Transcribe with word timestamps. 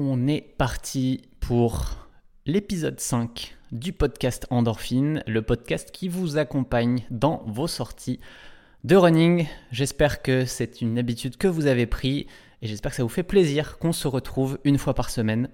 On 0.00 0.28
est 0.28 0.42
parti 0.42 1.22
pour 1.40 2.06
l'épisode 2.46 3.00
5 3.00 3.56
du 3.72 3.92
podcast 3.92 4.46
Endorphine, 4.48 5.24
le 5.26 5.42
podcast 5.42 5.90
qui 5.90 6.08
vous 6.08 6.38
accompagne 6.38 7.04
dans 7.10 7.42
vos 7.48 7.66
sorties 7.66 8.20
de 8.84 8.94
running. 8.94 9.48
J'espère 9.72 10.22
que 10.22 10.44
c'est 10.44 10.82
une 10.82 11.00
habitude 11.00 11.36
que 11.36 11.48
vous 11.48 11.66
avez 11.66 11.86
pris 11.86 12.28
et 12.62 12.68
j'espère 12.68 12.92
que 12.92 12.96
ça 12.96 13.02
vous 13.02 13.08
fait 13.08 13.24
plaisir 13.24 13.76
qu'on 13.78 13.92
se 13.92 14.06
retrouve 14.06 14.60
une 14.62 14.78
fois 14.78 14.94
par 14.94 15.10
semaine. 15.10 15.48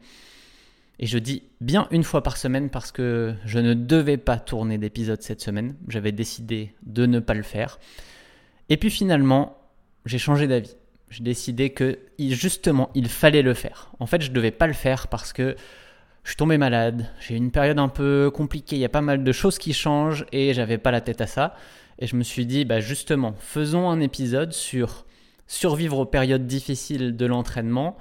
Et 0.99 1.07
je 1.07 1.17
dis 1.17 1.45
bien 1.63 1.89
une 1.91 2.05
fois 2.05 2.23
par 2.23 2.37
semaine 2.37 2.69
parce 2.69 2.93
que 2.93 3.35
je 3.47 3.59
ne 3.59 3.73
devais 3.73 4.19
pas 4.19 4.37
tourner 4.37 4.77
d'épisode 4.77 5.23
cette 5.23 5.41
semaine. 5.41 5.75
J'avais 5.89 6.13
décidé 6.13 6.75
de 6.83 7.07
ne 7.07 7.19
pas 7.19 7.33
le 7.33 7.43
faire. 7.43 7.79
Et 8.69 8.77
puis 8.77 8.91
finalement, 8.91 9.57
j'ai 10.05 10.19
changé 10.19 10.47
d'avis 10.47 10.77
j'ai 11.15 11.23
décidé 11.23 11.71
que 11.71 11.99
justement 12.19 12.91
il 12.95 13.09
fallait 13.09 13.43
le 13.43 13.55
faire. 13.55 13.93
En 14.01 14.07
fait, 14.07 14.21
je 14.21 14.33
devais 14.33 14.51
pas 14.51 14.67
le 14.67 14.73
faire 14.73 15.07
parce 15.07 15.33
que 15.33 15.55
je 16.25 16.31
suis 16.31 16.37
tombé 16.37 16.59
malade, 16.59 17.07
j'ai 17.21 17.37
une 17.37 17.51
période 17.51 17.79
un 17.79 17.89
peu 17.89 18.33
compliquée, 18.35 18.77
il 18.77 18.81
y 18.81 18.85
a 18.85 18.89
pas 18.89 19.01
mal 19.01 19.23
de 19.23 19.33
choses 19.33 19.59
qui 19.59 19.73
changent 19.73 20.27
et 20.33 20.55
j'avais 20.55 20.79
pas 20.79 20.91
la 20.91 21.01
tête 21.01 21.21
à 21.21 21.27
ça. 21.27 21.55
Et 22.01 22.09
je 22.09 22.17
me 22.17 22.25
suis 22.25 22.47
dit, 22.47 22.65
bah 22.65 22.81
justement, 22.81 23.35
faisons 23.39 23.89
un 23.89 24.01
épisode 24.01 24.53
sur 24.53 25.05
survivre 25.47 25.99
aux 25.99 26.07
périodes 26.07 26.47
difficiles 26.47 27.17
de 27.17 27.27
l'entraînement. 27.27 27.97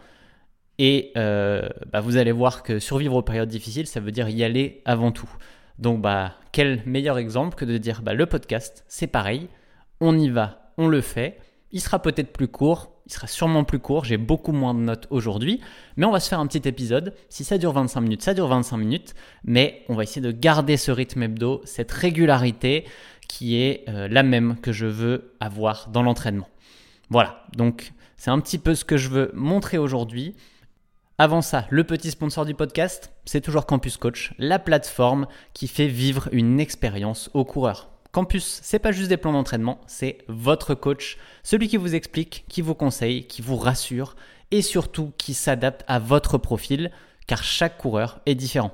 Et 0.79 1.11
euh, 1.17 1.69
bah, 1.91 1.99
vous 1.99 2.17
allez 2.17 2.31
voir 2.31 2.63
que 2.63 2.79
survivre 2.79 3.15
aux 3.15 3.21
périodes 3.21 3.49
difficiles, 3.49 3.85
ça 3.85 3.99
veut 3.99 4.11
dire 4.11 4.27
y 4.29 4.43
aller 4.43 4.81
avant 4.85 5.11
tout. 5.11 5.29
Donc, 5.77 6.01
bah, 6.01 6.33
quel 6.51 6.81
meilleur 6.87 7.19
exemple 7.19 7.55
que 7.55 7.65
de 7.65 7.77
dire, 7.77 8.01
bah, 8.01 8.15
le 8.15 8.25
podcast, 8.25 8.83
c'est 8.87 9.05
pareil, 9.05 9.49
on 9.99 10.17
y 10.17 10.29
va, 10.29 10.73
on 10.77 10.87
le 10.87 11.01
fait. 11.01 11.39
Il 11.71 11.81
sera 11.81 12.01
peut-être 12.01 12.33
plus 12.33 12.47
court, 12.47 12.92
il 13.05 13.11
sera 13.11 13.27
sûrement 13.27 13.63
plus 13.63 13.79
court, 13.79 14.05
j'ai 14.05 14.17
beaucoup 14.17 14.53
moins 14.53 14.73
de 14.73 14.79
notes 14.79 15.07
aujourd'hui, 15.09 15.59
mais 15.97 16.05
on 16.05 16.11
va 16.11 16.19
se 16.19 16.29
faire 16.29 16.39
un 16.39 16.47
petit 16.47 16.67
épisode. 16.67 17.13
Si 17.29 17.43
ça 17.43 17.57
dure 17.57 17.73
25 17.73 18.01
minutes, 18.01 18.21
ça 18.21 18.33
dure 18.33 18.47
25 18.47 18.77
minutes, 18.77 19.13
mais 19.43 19.83
on 19.89 19.95
va 19.95 20.03
essayer 20.03 20.21
de 20.21 20.31
garder 20.31 20.77
ce 20.77 20.91
rythme 20.91 21.23
hebdo, 21.23 21.61
cette 21.65 21.91
régularité 21.91 22.85
qui 23.27 23.57
est 23.61 23.83
euh, 23.89 24.07
la 24.07 24.23
même 24.23 24.57
que 24.61 24.71
je 24.71 24.85
veux 24.85 25.33
avoir 25.39 25.89
dans 25.89 26.03
l'entraînement. 26.03 26.47
Voilà, 27.09 27.43
donc 27.55 27.93
c'est 28.15 28.31
un 28.31 28.39
petit 28.39 28.57
peu 28.57 28.75
ce 28.75 28.85
que 28.85 28.97
je 28.97 29.09
veux 29.09 29.31
montrer 29.33 29.77
aujourd'hui. 29.77 30.35
Avant 31.17 31.41
ça, 31.41 31.67
le 31.69 31.83
petit 31.83 32.09
sponsor 32.09 32.45
du 32.45 32.55
podcast, 32.55 33.11
c'est 33.25 33.41
toujours 33.41 33.65
Campus 33.65 33.97
Coach, 33.97 34.33
la 34.39 34.59
plateforme 34.59 35.27
qui 35.53 35.67
fait 35.67 35.87
vivre 35.87 36.29
une 36.31 36.59
expérience 36.59 37.29
aux 37.33 37.45
coureurs. 37.45 37.92
Campus, 38.13 38.59
c'est 38.61 38.77
pas 38.77 38.91
juste 38.91 39.09
des 39.09 39.17
plans 39.17 39.33
d'entraînement, 39.33 39.81
c'est 39.87 40.19
votre 40.27 40.75
coach, 40.75 41.17
celui 41.41 41.67
qui 41.67 41.77
vous 41.77 41.95
explique, 41.95 42.45
qui 42.47 42.61
vous 42.61 42.75
conseille, 42.75 43.25
qui 43.25 43.41
vous 43.41 43.57
rassure 43.57 44.15
et 44.51 44.61
surtout 44.61 45.13
qui 45.17 45.33
s'adapte 45.33 45.83
à 45.87 45.97
votre 45.97 46.37
profil 46.37 46.91
car 47.25 47.43
chaque 47.43 47.79
coureur 47.79 48.19
est 48.27 48.35
différent. 48.35 48.71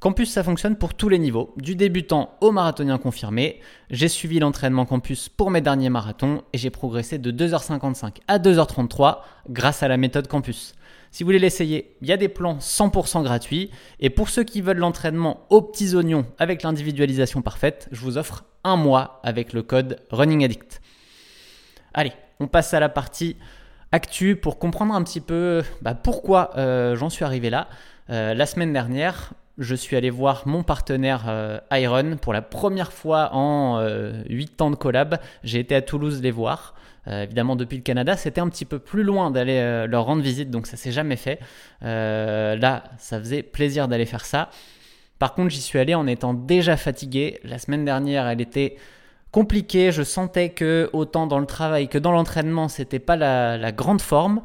Campus, 0.00 0.30
ça 0.30 0.42
fonctionne 0.42 0.76
pour 0.76 0.94
tous 0.94 1.10
les 1.10 1.18
niveaux, 1.18 1.52
du 1.58 1.76
débutant 1.76 2.38
au 2.40 2.50
marathonien 2.50 2.96
confirmé. 2.96 3.60
J'ai 3.90 4.08
suivi 4.08 4.38
l'entraînement 4.38 4.86
Campus 4.86 5.28
pour 5.28 5.50
mes 5.50 5.60
derniers 5.60 5.90
marathons 5.90 6.42
et 6.54 6.58
j'ai 6.58 6.70
progressé 6.70 7.18
de 7.18 7.30
2h55 7.30 8.20
à 8.26 8.38
2h33 8.38 9.18
grâce 9.50 9.82
à 9.82 9.88
la 9.88 9.98
méthode 9.98 10.28
Campus. 10.28 10.74
Si 11.10 11.22
vous 11.22 11.28
voulez 11.28 11.38
l'essayer, 11.38 11.96
il 12.00 12.08
y 12.08 12.12
a 12.12 12.16
des 12.16 12.28
plans 12.28 12.58
100% 12.58 13.22
gratuits. 13.22 13.70
Et 14.00 14.10
pour 14.10 14.28
ceux 14.28 14.44
qui 14.44 14.60
veulent 14.60 14.78
l'entraînement 14.78 15.46
aux 15.50 15.62
petits 15.62 15.94
oignons 15.94 16.26
avec 16.38 16.62
l'individualisation 16.62 17.42
parfaite, 17.42 17.88
je 17.90 18.00
vous 18.00 18.18
offre 18.18 18.44
un 18.68 18.76
mois 18.76 19.20
avec 19.22 19.52
le 19.52 19.62
code 19.62 20.00
Running 20.10 20.44
Addict. 20.44 20.80
Allez, 21.94 22.12
on 22.40 22.46
passe 22.46 22.74
à 22.74 22.80
la 22.80 22.88
partie 22.88 23.36
actu 23.92 24.36
pour 24.36 24.58
comprendre 24.58 24.94
un 24.94 25.02
petit 25.02 25.20
peu 25.20 25.62
bah, 25.82 25.94
pourquoi 25.94 26.50
euh, 26.56 26.96
j'en 26.96 27.10
suis 27.10 27.24
arrivé 27.24 27.50
là. 27.50 27.68
Euh, 28.10 28.34
la 28.34 28.46
semaine 28.46 28.72
dernière, 28.72 29.32
je 29.56 29.74
suis 29.74 29.96
allé 29.96 30.10
voir 30.10 30.46
mon 30.46 30.62
partenaire 30.62 31.24
euh, 31.28 31.58
Iron 31.72 32.16
pour 32.20 32.32
la 32.32 32.42
première 32.42 32.92
fois 32.92 33.30
en 33.32 33.80
8 34.28 34.60
ans 34.60 34.70
de 34.70 34.76
collab. 34.76 35.18
J'ai 35.42 35.60
été 35.60 35.74
à 35.74 35.82
Toulouse 35.82 36.20
les 36.22 36.30
voir. 36.30 36.74
évidemment, 37.06 37.56
depuis 37.56 37.76
le 37.76 37.82
Canada, 37.82 38.16
c'était 38.16 38.40
un 38.40 38.48
petit 38.48 38.64
peu 38.64 38.78
plus 38.78 39.02
loin 39.02 39.30
d'aller 39.30 39.86
leur 39.88 40.04
rendre 40.04 40.22
visite, 40.22 40.50
donc 40.50 40.66
ça 40.66 40.76
s'est 40.76 40.92
jamais 40.92 41.16
fait. 41.16 41.40
là, 41.80 42.84
ça 42.98 43.18
faisait 43.18 43.42
plaisir 43.42 43.88
d'aller 43.88 44.06
faire 44.06 44.24
ça. 44.24 44.50
Par 45.18 45.34
contre, 45.34 45.50
j'y 45.50 45.60
suis 45.60 45.78
allé 45.78 45.94
en 45.94 46.06
étant 46.06 46.34
déjà 46.34 46.76
fatigué. 46.76 47.40
La 47.44 47.58
semaine 47.58 47.84
dernière, 47.84 48.26
elle 48.28 48.40
était 48.40 48.76
compliquée. 49.30 49.92
Je 49.92 50.02
sentais 50.02 50.50
que 50.50 50.90
autant 50.92 51.26
dans 51.26 51.38
le 51.38 51.46
travail 51.46 51.88
que 51.88 51.98
dans 51.98 52.12
l'entraînement, 52.12 52.68
c'était 52.68 52.98
pas 52.98 53.16
la, 53.16 53.72
grande 53.72 54.00
forme. 54.00 54.42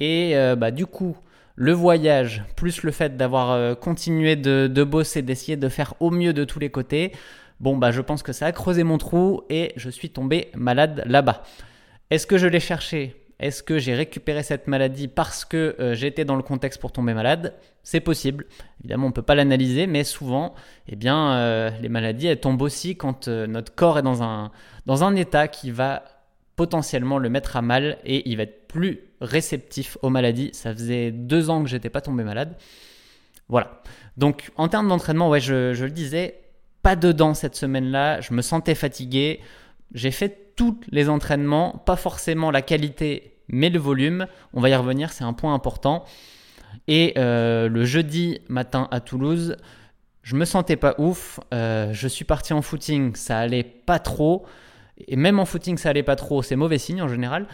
Et 0.00 0.36
euh, 0.36 0.56
bah, 0.56 0.70
du 0.70 0.86
coup, 0.86 1.16
le 1.54 1.72
voyage, 1.72 2.44
plus 2.56 2.82
le 2.82 2.90
fait 2.90 3.16
d'avoir 3.16 3.50
euh, 3.52 3.74
continué 3.74 4.36
de, 4.36 4.66
de 4.66 4.84
bosser, 4.84 5.22
d'essayer 5.22 5.56
de 5.56 5.68
faire 5.68 5.94
au 6.00 6.10
mieux 6.10 6.32
de 6.32 6.44
tous 6.44 6.58
les 6.58 6.70
côtés, 6.70 7.12
bon, 7.60 7.76
bah, 7.76 7.90
je 7.90 8.00
pense 8.00 8.22
que 8.22 8.32
ça 8.32 8.46
a 8.46 8.52
creusé 8.52 8.82
mon 8.82 8.98
trou 8.98 9.42
et 9.50 9.72
je 9.76 9.90
suis 9.90 10.10
tombé 10.10 10.48
malade 10.54 11.04
là-bas. 11.06 11.42
Est-ce 12.10 12.26
que 12.26 12.38
je 12.38 12.46
l'ai 12.46 12.60
cherché? 12.60 13.19
Est-ce 13.40 13.62
que 13.62 13.78
j'ai 13.78 13.94
récupéré 13.94 14.42
cette 14.42 14.66
maladie 14.66 15.08
parce 15.08 15.46
que 15.46 15.74
euh, 15.80 15.94
j'étais 15.94 16.26
dans 16.26 16.36
le 16.36 16.42
contexte 16.42 16.78
pour 16.78 16.92
tomber 16.92 17.14
malade? 17.14 17.54
C'est 17.82 18.00
possible. 18.00 18.44
Évidemment, 18.80 19.06
on 19.06 19.08
ne 19.08 19.14
peut 19.14 19.22
pas 19.22 19.34
l'analyser, 19.34 19.86
mais 19.86 20.04
souvent, 20.04 20.54
eh 20.88 20.94
bien, 20.94 21.32
euh, 21.32 21.70
les 21.80 21.88
maladies, 21.88 22.36
tombent 22.36 22.60
aussi 22.60 22.96
quand 22.96 23.28
euh, 23.28 23.46
notre 23.46 23.74
corps 23.74 23.98
est 23.98 24.02
dans 24.02 24.22
un, 24.22 25.16
état 25.16 25.48
qui 25.48 25.70
va 25.70 26.04
potentiellement 26.54 27.16
le 27.16 27.30
mettre 27.30 27.56
à 27.56 27.62
mal 27.62 27.96
et 28.04 28.28
il 28.28 28.36
va 28.36 28.42
être 28.42 28.68
plus 28.68 29.00
réceptif 29.22 29.96
aux 30.02 30.10
maladies. 30.10 30.50
Ça 30.52 30.74
faisait 30.74 31.10
deux 31.10 31.48
ans 31.48 31.62
que 31.62 31.70
j'étais 31.70 31.88
pas 31.88 32.02
tombé 32.02 32.24
malade. 32.24 32.58
Voilà. 33.48 33.80
Donc, 34.18 34.50
en 34.56 34.68
termes 34.68 34.88
d'entraînement, 34.88 35.30
ouais, 35.30 35.40
je, 35.40 35.72
je 35.72 35.86
le 35.86 35.90
disais, 35.90 36.42
pas 36.82 36.94
dedans 36.94 37.32
cette 37.32 37.56
semaine-là. 37.56 38.20
Je 38.20 38.34
me 38.34 38.42
sentais 38.42 38.74
fatigué. 38.74 39.40
J'ai 39.94 40.10
fait 40.10 40.49
les 40.90 41.08
entraînements, 41.08 41.82
pas 41.86 41.96
forcément 41.96 42.50
la 42.50 42.62
qualité, 42.62 43.36
mais 43.48 43.70
le 43.70 43.78
volume. 43.78 44.26
On 44.52 44.60
va 44.60 44.68
y 44.70 44.74
revenir, 44.74 45.12
c'est 45.12 45.24
un 45.24 45.32
point 45.32 45.54
important. 45.54 46.04
Et 46.88 47.14
euh, 47.18 47.68
le 47.68 47.84
jeudi 47.84 48.40
matin 48.48 48.88
à 48.90 49.00
Toulouse, 49.00 49.56
je 50.22 50.36
me 50.36 50.44
sentais 50.44 50.76
pas 50.76 50.94
ouf. 50.98 51.40
Euh, 51.52 51.92
je 51.92 52.08
suis 52.08 52.24
parti 52.24 52.52
en 52.52 52.62
footing, 52.62 53.14
ça 53.14 53.38
allait 53.38 53.64
pas 53.64 53.98
trop. 53.98 54.46
Et 55.08 55.16
même 55.16 55.38
en 55.38 55.44
footing, 55.44 55.78
ça 55.78 55.90
allait 55.90 56.02
pas 56.02 56.16
trop. 56.16 56.42
C'est 56.42 56.56
mauvais 56.56 56.78
signe 56.78 57.02
en 57.02 57.08
général. 57.08 57.46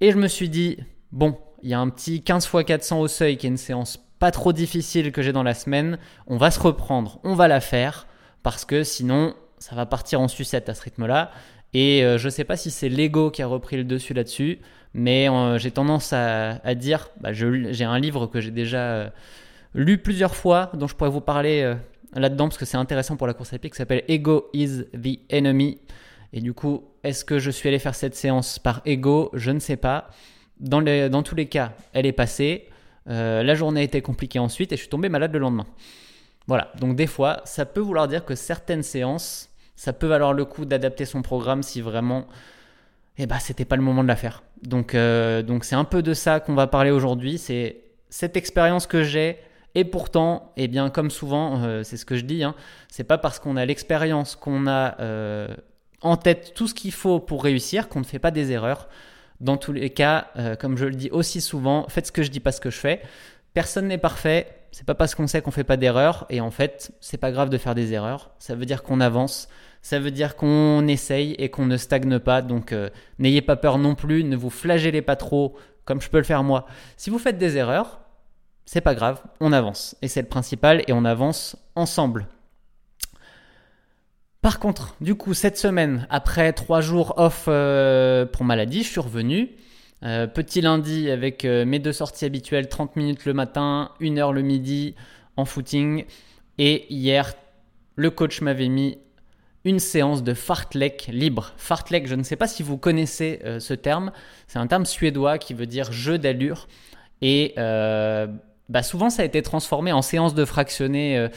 Et 0.00 0.12
je 0.12 0.16
me 0.16 0.28
suis 0.28 0.48
dit, 0.48 0.78
bon, 1.12 1.38
il 1.62 1.70
y 1.70 1.74
a 1.74 1.80
un 1.80 1.88
petit 1.88 2.22
15 2.22 2.44
x 2.44 2.64
400 2.66 3.00
au 3.00 3.08
seuil 3.08 3.36
qui 3.36 3.46
est 3.46 3.50
une 3.50 3.56
séance 3.56 3.98
pas 4.18 4.30
trop 4.30 4.52
difficile 4.52 5.12
que 5.12 5.22
j'ai 5.22 5.32
dans 5.32 5.42
la 5.42 5.54
semaine. 5.54 5.98
On 6.26 6.36
va 6.36 6.50
se 6.50 6.60
reprendre, 6.60 7.20
on 7.24 7.34
va 7.34 7.48
la 7.48 7.60
faire. 7.60 8.06
Parce 8.42 8.64
que 8.64 8.84
sinon, 8.84 9.34
ça 9.58 9.74
va 9.74 9.86
partir 9.86 10.20
en 10.20 10.28
sucette 10.28 10.68
à 10.68 10.74
ce 10.74 10.82
rythme-là. 10.82 11.30
Et 11.74 12.02
euh, 12.02 12.18
je 12.18 12.26
ne 12.26 12.30
sais 12.30 12.44
pas 12.44 12.56
si 12.56 12.70
c'est 12.70 12.88
l'ego 12.88 13.30
qui 13.30 13.42
a 13.42 13.46
repris 13.46 13.76
le 13.76 13.84
dessus 13.84 14.14
là-dessus, 14.14 14.58
mais 14.94 15.28
euh, 15.28 15.58
j'ai 15.58 15.70
tendance 15.70 16.12
à, 16.12 16.74
dire, 16.74 17.10
bah, 17.20 17.32
j'ai 17.32 17.84
un 17.84 17.98
livre 17.98 18.26
que 18.26 18.40
j'ai 18.40 18.50
déjà 18.50 18.78
euh, 18.78 19.10
lu 19.74 19.98
plusieurs 19.98 20.34
fois, 20.34 20.70
dont 20.74 20.86
je 20.86 20.94
pourrais 20.94 21.10
vous 21.10 21.20
parler 21.20 21.74
là-dedans, 22.14 22.48
parce 22.48 22.58
que 22.58 22.64
c'est 22.64 22.78
intéressant 22.78 23.16
pour 23.16 23.26
la 23.26 23.34
course 23.34 23.52
à 23.52 23.58
pied, 23.58 23.70
qui 23.70 23.76
s'appelle 23.76 24.04
Ego 24.08 24.48
is 24.54 24.84
the 24.94 25.20
Enemy. 25.30 25.78
Et 26.32 26.40
du 26.40 26.52
coup, 26.52 26.84
est-ce 27.04 27.24
que 27.24 27.38
je 27.38 27.50
suis 27.50 27.68
allé 27.68 27.78
faire 27.78 27.94
cette 27.94 28.14
séance 28.14 28.58
par 28.58 28.82
ego? 28.84 29.30
Je 29.34 29.50
ne 29.50 29.60
sais 29.60 29.76
pas. 29.76 30.10
Dans, 30.60 30.82
dans 30.82 31.22
tous 31.22 31.34
les 31.34 31.46
cas, 31.46 31.72
elle 31.92 32.06
est 32.06 32.12
passée. 32.12 32.68
la 33.06 33.54
journée 33.54 33.80
a 33.80 33.84
été 33.84 34.02
compliquée 34.02 34.38
ensuite 34.38 34.72
et 34.72 34.76
je 34.76 34.80
suis 34.80 34.90
tombé 34.90 35.08
malade 35.08 35.32
le 35.32 35.38
lendemain. 35.38 35.66
Voilà, 36.46 36.72
donc 36.80 36.96
des 36.96 37.06
fois, 37.06 37.42
ça 37.44 37.66
peut 37.66 37.80
vouloir 37.80 38.08
dire 38.08 38.24
que 38.24 38.34
certaines 38.34 38.82
séances 38.82 39.47
ça 39.78 39.92
peut 39.92 40.08
valoir 40.08 40.32
le 40.32 40.44
coup 40.44 40.64
d'adapter 40.64 41.04
son 41.04 41.22
programme 41.22 41.62
si 41.62 41.80
vraiment 41.80 42.26
eh 43.16 43.26
ben, 43.26 43.38
c'était 43.38 43.64
pas 43.64 43.76
le 43.76 43.82
moment 43.82 44.02
de 44.02 44.08
la 44.08 44.16
faire. 44.16 44.42
Donc 44.62 44.94
euh, 44.94 45.42
donc 45.42 45.64
c'est 45.64 45.76
un 45.76 45.84
peu 45.84 46.02
de 46.02 46.14
ça 46.14 46.40
qu'on 46.40 46.54
va 46.54 46.66
parler 46.66 46.90
aujourd'hui, 46.90 47.38
c'est 47.38 47.76
cette 48.10 48.36
expérience 48.36 48.88
que 48.88 49.04
j'ai 49.04 49.38
et 49.76 49.84
pourtant, 49.84 50.52
eh 50.56 50.66
bien 50.66 50.90
comme 50.90 51.12
souvent, 51.12 51.62
euh, 51.62 51.84
c'est 51.84 51.96
ce 51.96 52.04
que 52.04 52.16
je 52.16 52.24
dis, 52.24 52.42
hein, 52.42 52.56
c'est 52.88 53.04
pas 53.04 53.18
parce 53.18 53.38
qu'on 53.38 53.56
a 53.56 53.64
l'expérience, 53.64 54.34
qu'on 54.34 54.66
a 54.66 55.00
euh, 55.00 55.46
en 56.02 56.16
tête 56.16 56.54
tout 56.56 56.66
ce 56.66 56.74
qu'il 56.74 56.92
faut 56.92 57.20
pour 57.20 57.44
réussir 57.44 57.88
qu'on 57.88 58.00
ne 58.00 58.04
fait 58.04 58.18
pas 58.18 58.32
des 58.32 58.50
erreurs. 58.50 58.88
Dans 59.40 59.56
tous 59.56 59.72
les 59.72 59.90
cas, 59.90 60.26
comme 60.58 60.76
je 60.76 60.86
le 60.86 60.96
dis 60.96 61.10
aussi 61.10 61.40
souvent, 61.40 61.86
faites 61.88 62.08
ce 62.08 62.12
que 62.12 62.24
je 62.24 62.30
dis, 62.32 62.40
pas 62.40 62.50
ce 62.50 62.60
que 62.60 62.70
je 62.70 62.78
fais. 62.78 63.02
Personne 63.54 63.86
n'est 63.86 63.96
parfait. 63.96 64.57
C'est 64.78 64.86
pas 64.86 64.94
parce 64.94 65.16
qu'on 65.16 65.26
sait 65.26 65.42
qu'on 65.42 65.50
fait 65.50 65.64
pas 65.64 65.76
d'erreurs 65.76 66.24
et 66.30 66.40
en 66.40 66.52
fait, 66.52 66.92
c'est 67.00 67.16
pas 67.16 67.32
grave 67.32 67.50
de 67.50 67.58
faire 67.58 67.74
des 67.74 67.94
erreurs. 67.94 68.30
Ça 68.38 68.54
veut 68.54 68.64
dire 68.64 68.84
qu'on 68.84 69.00
avance 69.00 69.48
ça 69.82 69.98
veut 69.98 70.12
dire 70.12 70.36
qu'on 70.36 70.86
essaye 70.86 71.32
et 71.32 71.48
qu'on 71.48 71.66
ne 71.66 71.76
stagne 71.76 72.20
pas. 72.20 72.42
Donc 72.42 72.70
euh, 72.70 72.88
n'ayez 73.18 73.42
pas 73.42 73.56
peur 73.56 73.76
non 73.78 73.96
plus, 73.96 74.22
ne 74.22 74.36
vous 74.36 74.50
flagellez 74.50 75.02
pas 75.02 75.16
trop 75.16 75.56
comme 75.84 76.00
je 76.00 76.08
peux 76.08 76.18
le 76.18 76.24
faire 76.24 76.44
moi. 76.44 76.66
Si 76.96 77.10
vous 77.10 77.18
faites 77.18 77.38
des 77.38 77.56
erreurs, 77.56 77.98
c'est 78.66 78.80
pas 78.80 78.94
grave, 78.94 79.20
on 79.40 79.52
avance. 79.52 79.96
Et 80.00 80.06
c'est 80.06 80.22
le 80.22 80.28
principal 80.28 80.84
et 80.86 80.92
on 80.92 81.04
avance 81.04 81.56
ensemble. 81.74 82.28
Par 84.42 84.60
contre, 84.60 84.94
du 85.00 85.16
coup, 85.16 85.34
cette 85.34 85.58
semaine, 85.58 86.06
après 86.08 86.52
trois 86.52 86.82
jours 86.82 87.14
off 87.16 87.46
euh, 87.48 88.26
pour 88.26 88.44
maladie, 88.44 88.84
je 88.84 88.88
suis 88.90 89.00
revenu. 89.00 89.56
Petit 90.02 90.60
lundi 90.60 91.10
avec 91.10 91.44
mes 91.44 91.78
deux 91.78 91.92
sorties 91.92 92.24
habituelles, 92.24 92.68
30 92.68 92.96
minutes 92.96 93.24
le 93.24 93.34
matin, 93.34 93.90
1 94.00 94.16
heure 94.18 94.32
le 94.32 94.42
midi 94.42 94.94
en 95.36 95.44
footing. 95.44 96.04
Et 96.58 96.92
hier, 96.92 97.34
le 97.96 98.10
coach 98.10 98.40
m'avait 98.40 98.68
mis 98.68 98.98
une 99.64 99.80
séance 99.80 100.22
de 100.22 100.34
fartlek 100.34 101.08
libre. 101.12 101.52
Fartlek, 101.56 102.06
je 102.06 102.14
ne 102.14 102.22
sais 102.22 102.36
pas 102.36 102.46
si 102.46 102.62
vous 102.62 102.78
connaissez 102.78 103.40
ce 103.58 103.74
terme, 103.74 104.12
c'est 104.46 104.58
un 104.58 104.66
terme 104.66 104.86
suédois 104.86 105.38
qui 105.38 105.52
veut 105.52 105.66
dire 105.66 105.92
jeu 105.92 106.18
d'allure. 106.18 106.68
Et 107.20 107.54
bah 107.56 108.82
souvent, 108.82 109.10
ça 109.10 109.22
a 109.22 109.24
été 109.24 109.42
transformé 109.42 109.92
en 109.92 110.02
séance 110.02 110.34
de 110.34 110.44
fractionné 110.44 111.28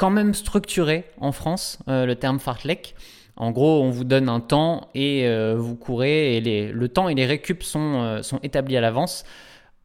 quand 0.00 0.08
même 0.08 0.32
structuré 0.32 1.04
en 1.18 1.30
France, 1.30 1.78
euh, 1.86 2.06
le 2.06 2.16
terme 2.16 2.40
fartlek. 2.40 2.94
En 3.40 3.52
gros, 3.52 3.82
on 3.82 3.88
vous 3.88 4.04
donne 4.04 4.28
un 4.28 4.40
temps 4.40 4.90
et 4.94 5.26
euh, 5.26 5.56
vous 5.56 5.74
courez 5.74 6.36
et 6.36 6.70
le 6.70 6.88
temps 6.90 7.08
et 7.08 7.14
les 7.14 7.24
récup 7.24 7.62
sont, 7.62 8.02
euh, 8.02 8.22
sont 8.22 8.38
établis 8.42 8.76
à 8.76 8.82
l'avance. 8.82 9.24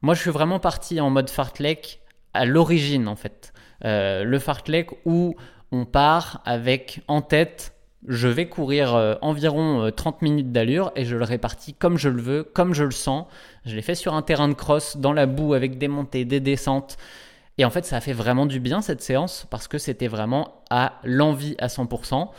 Moi, 0.01 0.13
je 0.13 0.19
suis 0.19 0.29
vraiment 0.29 0.59
parti 0.59 0.99
en 0.99 1.09
mode 1.09 1.29
fartlek 1.29 2.01
à 2.33 2.43
l'origine 2.43 3.07
en 3.07 3.15
fait. 3.15 3.53
le 3.81 4.39
fartlek 4.39 4.89
où 5.05 5.37
on 5.71 5.85
part 5.85 6.41
avec 6.43 6.99
en 7.07 7.21
tête 7.21 7.73
je 8.09 8.27
vais 8.27 8.47
courir 8.49 9.17
environ 9.21 9.89
30 9.89 10.21
minutes 10.21 10.51
d'allure 10.51 10.91
et 10.97 11.05
je 11.05 11.15
le 11.15 11.23
répartis 11.23 11.73
comme 11.73 11.97
je 11.97 12.09
le 12.09 12.21
veux, 12.21 12.43
comme 12.43 12.73
je 12.73 12.83
le 12.83 12.91
sens. 12.91 13.25
Je 13.63 13.73
l'ai 13.73 13.81
fait 13.81 13.95
sur 13.95 14.13
un 14.15 14.21
terrain 14.21 14.49
de 14.49 14.53
cross, 14.53 14.97
dans 14.97 15.13
la 15.13 15.27
boue, 15.27 15.53
avec 15.53 15.77
des 15.77 15.87
montées, 15.87 16.25
des 16.25 16.41
descentes. 16.41 16.97
Et 17.57 17.63
en 17.63 17.69
fait, 17.69 17.85
ça 17.85 17.95
a 17.95 18.01
fait 18.01 18.13
vraiment 18.13 18.45
du 18.45 18.59
bien 18.59 18.81
cette 18.81 19.01
séance 19.01 19.47
parce 19.49 19.69
que 19.69 19.77
c'était 19.77 20.09
vraiment 20.09 20.61
à 20.69 20.99
l'envie 21.05 21.55
à 21.57 21.67
100%. 21.67 22.29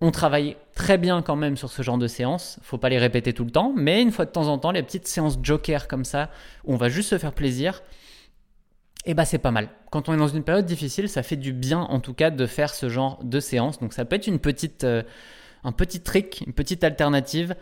On 0.00 0.10
travaille 0.10 0.56
très 0.74 0.98
bien 0.98 1.22
quand 1.22 1.36
même 1.36 1.56
sur 1.56 1.70
ce 1.70 1.82
genre 1.82 1.96
de 1.96 2.06
séance. 2.06 2.58
Faut 2.62 2.78
pas 2.78 2.90
les 2.90 2.98
répéter 2.98 3.32
tout 3.32 3.44
le 3.44 3.50
temps, 3.50 3.72
mais 3.74 4.02
une 4.02 4.12
fois 4.12 4.26
de 4.26 4.30
temps 4.30 4.48
en 4.48 4.58
temps, 4.58 4.70
les 4.70 4.82
petites 4.82 5.06
séances 5.06 5.38
joker 5.42 5.88
comme 5.88 6.04
ça, 6.04 6.30
où 6.64 6.74
on 6.74 6.76
va 6.76 6.88
juste 6.88 7.10
se 7.10 7.18
faire 7.18 7.32
plaisir, 7.32 7.82
et 9.06 9.10
eh 9.10 9.14
bah 9.14 9.24
c'est 9.24 9.38
pas 9.38 9.52
mal. 9.52 9.68
Quand 9.92 10.08
on 10.08 10.14
est 10.14 10.18
dans 10.18 10.26
une 10.26 10.42
période 10.42 10.66
difficile, 10.66 11.08
ça 11.08 11.22
fait 11.22 11.36
du 11.36 11.52
bien 11.52 11.78
en 11.78 12.00
tout 12.00 12.12
cas 12.12 12.30
de 12.30 12.44
faire 12.44 12.74
ce 12.74 12.88
genre 12.88 13.20
de 13.22 13.38
séance. 13.38 13.78
Donc 13.78 13.92
ça 13.92 14.04
peut 14.04 14.16
être 14.16 14.26
une 14.26 14.40
petite, 14.40 14.82
euh, 14.82 15.04
un 15.62 15.70
petit 15.70 16.00
trick, 16.00 16.42
une 16.44 16.52
petite 16.52 16.82
alternative 16.82 17.54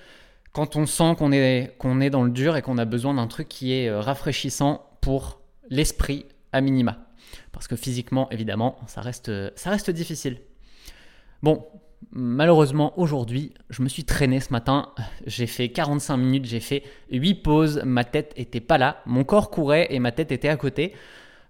quand 0.53 0.77
on 0.77 0.87
sent 0.87 1.17
qu'on 1.19 1.33
est, 1.33 1.77
est 1.79 2.11
dans 2.11 2.23
le 2.23 2.31
dur 2.31 2.57
et 2.57 2.63
qu'on 2.63 2.79
a 2.79 2.87
besoin 2.87 3.13
d'un 3.13 3.27
truc 3.27 3.49
qui 3.49 3.75
est 3.75 3.89
euh, 3.89 4.01
rafraîchissant 4.01 4.89
pour 5.03 5.43
l'esprit 5.69 6.25
à 6.53 6.63
minima. 6.63 6.97
Parce 7.53 7.69
que 7.69 7.77
physiquement, 7.77 8.31
évidemment, 8.31 8.79
ça 8.87 9.03
reste, 9.03 9.31
ça 9.55 9.69
reste 9.69 9.91
difficile. 9.91 10.39
Bon, 11.43 11.67
malheureusement, 12.13 12.99
aujourd'hui, 12.99 13.53
je 13.71 13.83
me 13.83 13.89
suis 13.89 14.05
traîné 14.05 14.41
ce 14.41 14.53
matin. 14.53 14.91
J'ai 15.27 15.47
fait 15.47 15.69
45 15.69 16.17
minutes, 16.17 16.45
j'ai 16.45 16.61
fait 16.61 16.83
8 17.11 17.35
pauses. 17.37 17.83
Ma 17.85 18.05
tête 18.05 18.33
était 18.37 18.61
pas 18.61 18.79
là. 18.79 19.03
Mon 19.07 19.25
corps 19.25 19.51
courait 19.51 19.89
et 19.91 19.99
ma 19.99 20.13
tête 20.13 20.33
était 20.33 20.49
à 20.49 20.57
côté. 20.57 20.95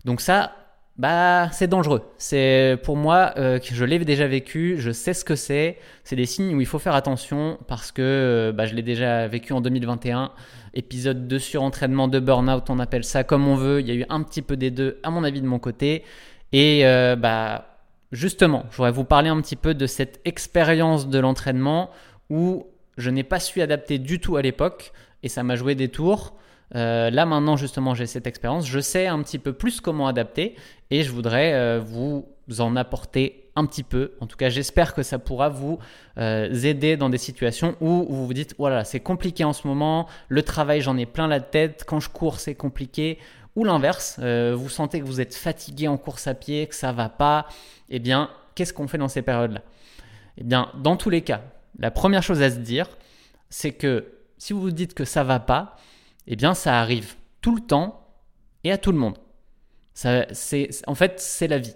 Donc 0.04 0.20
ça, 0.20 0.52
bah, 0.96 1.50
c'est 1.50 1.66
dangereux. 1.66 2.02
C'est 2.18 2.78
pour 2.84 2.96
moi 2.96 3.32
euh, 3.36 3.58
je 3.62 3.84
l'ai 3.84 3.98
déjà 3.98 4.28
vécu, 4.28 4.76
je 4.78 4.92
sais 4.92 5.12
ce 5.12 5.24
que 5.24 5.34
c'est. 5.34 5.78
C'est 6.04 6.16
des 6.16 6.26
signes 6.26 6.54
où 6.54 6.60
il 6.60 6.66
faut 6.66 6.78
faire 6.78 6.94
attention 6.94 7.58
parce 7.66 7.90
que 7.90 8.02
euh, 8.02 8.52
bah, 8.52 8.66
je 8.66 8.74
l'ai 8.74 8.82
déjà 8.82 9.26
vécu 9.26 9.52
en 9.52 9.60
2021. 9.60 10.30
Épisode 10.74 11.26
de 11.28 11.38
surentraînement, 11.38 12.08
de 12.08 12.20
burn-out, 12.20 12.68
on 12.68 12.78
appelle 12.78 13.04
ça 13.04 13.24
comme 13.24 13.48
on 13.48 13.56
veut. 13.56 13.80
Il 13.80 13.88
y 13.88 13.90
a 13.90 13.94
eu 13.94 14.04
un 14.08 14.22
petit 14.22 14.42
peu 14.42 14.56
des 14.56 14.70
deux, 14.70 14.98
à 15.02 15.10
mon 15.10 15.24
avis, 15.24 15.40
de 15.40 15.46
mon 15.46 15.58
côté. 15.58 16.04
Et 16.52 16.86
euh, 16.86 17.16
bah, 17.16 17.73
justement, 18.14 18.64
je 18.70 18.76
voudrais 18.76 18.92
vous 18.92 19.04
parler 19.04 19.28
un 19.28 19.40
petit 19.40 19.56
peu 19.56 19.74
de 19.74 19.86
cette 19.86 20.20
expérience 20.24 21.08
de 21.08 21.18
l'entraînement 21.18 21.90
où 22.30 22.66
je 22.96 23.10
n'ai 23.10 23.24
pas 23.24 23.40
su 23.40 23.60
adapter 23.60 23.98
du 23.98 24.20
tout 24.20 24.36
à 24.36 24.42
l'époque 24.42 24.92
et 25.22 25.28
ça 25.28 25.42
m'a 25.42 25.56
joué 25.56 25.74
des 25.74 25.88
tours. 25.88 26.34
Euh, 26.74 27.10
là 27.10 27.26
maintenant 27.26 27.56
justement 27.56 27.94
j'ai 27.94 28.06
cette 28.06 28.26
expérience, 28.26 28.66
je 28.66 28.80
sais 28.80 29.06
un 29.06 29.22
petit 29.22 29.38
peu 29.38 29.52
plus 29.52 29.80
comment 29.80 30.06
adapter 30.06 30.56
et 30.90 31.02
je 31.02 31.12
voudrais 31.12 31.52
euh, 31.52 31.80
vous 31.80 32.26
en 32.58 32.74
apporter 32.76 33.50
un 33.54 33.66
petit 33.66 33.82
peu. 33.82 34.12
En 34.20 34.26
tout 34.26 34.36
cas 34.36 34.48
j'espère 34.48 34.94
que 34.94 35.02
ça 35.02 35.18
pourra 35.18 35.48
vous 35.48 35.78
euh, 36.18 36.52
aider 36.52 36.96
dans 36.96 37.10
des 37.10 37.18
situations 37.18 37.76
où 37.80 38.06
vous 38.08 38.26
vous 38.26 38.34
dites 38.34 38.54
voilà 38.58 38.84
c'est 38.84 39.00
compliqué 39.00 39.44
en 39.44 39.52
ce 39.52 39.66
moment, 39.66 40.08
le 40.28 40.42
travail 40.42 40.80
j'en 40.80 40.96
ai 40.96 41.06
plein 41.06 41.28
la 41.28 41.40
tête, 41.40 41.84
quand 41.86 42.00
je 42.00 42.08
cours 42.08 42.40
c'est 42.40 42.54
compliqué. 42.54 43.18
Ou 43.56 43.64
l'inverse, 43.64 44.18
vous 44.18 44.68
sentez 44.68 45.00
que 45.00 45.04
vous 45.04 45.20
êtes 45.20 45.34
fatigué 45.34 45.88
en 45.88 45.96
course 45.96 46.26
à 46.26 46.34
pied, 46.34 46.66
que 46.66 46.74
ça 46.74 46.92
va 46.92 47.08
pas, 47.08 47.46
eh 47.88 47.98
bien 47.98 48.30
qu'est-ce 48.54 48.72
qu'on 48.72 48.88
fait 48.88 48.98
dans 48.98 49.08
ces 49.08 49.22
périodes-là? 49.22 49.62
Eh 50.38 50.44
bien 50.44 50.70
dans 50.74 50.96
tous 50.96 51.10
les 51.10 51.22
cas, 51.22 51.42
la 51.78 51.90
première 51.90 52.22
chose 52.22 52.42
à 52.42 52.50
se 52.50 52.58
dire, 52.58 52.88
c'est 53.50 53.72
que 53.72 54.12
si 54.38 54.52
vous 54.52 54.60
vous 54.60 54.70
dites 54.72 54.94
que 54.94 55.04
ça 55.04 55.22
va 55.22 55.38
pas, 55.38 55.76
eh 56.26 56.36
bien 56.36 56.54
ça 56.54 56.80
arrive 56.80 57.14
tout 57.40 57.54
le 57.54 57.60
temps 57.60 58.08
et 58.64 58.72
à 58.72 58.78
tout 58.78 58.90
le 58.90 58.98
monde. 58.98 59.18
Ça, 59.92 60.26
c'est, 60.32 60.70
en 60.88 60.96
fait, 60.96 61.20
c'est 61.20 61.46
la 61.46 61.58
vie. 61.58 61.74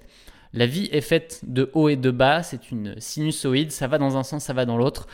La 0.52 0.66
vie 0.66 0.88
est 0.90 1.02
faite 1.02 1.40
de 1.44 1.70
haut 1.74 1.88
et 1.88 1.96
de 1.96 2.10
bas, 2.10 2.42
c'est 2.42 2.72
une 2.72 2.98
sinusoïde, 2.98 3.70
ça 3.70 3.86
va 3.86 3.98
dans 3.98 4.16
un 4.16 4.24
sens, 4.24 4.44
ça 4.44 4.52
va 4.54 4.64
dans 4.64 4.76
l'autre. 4.76 5.06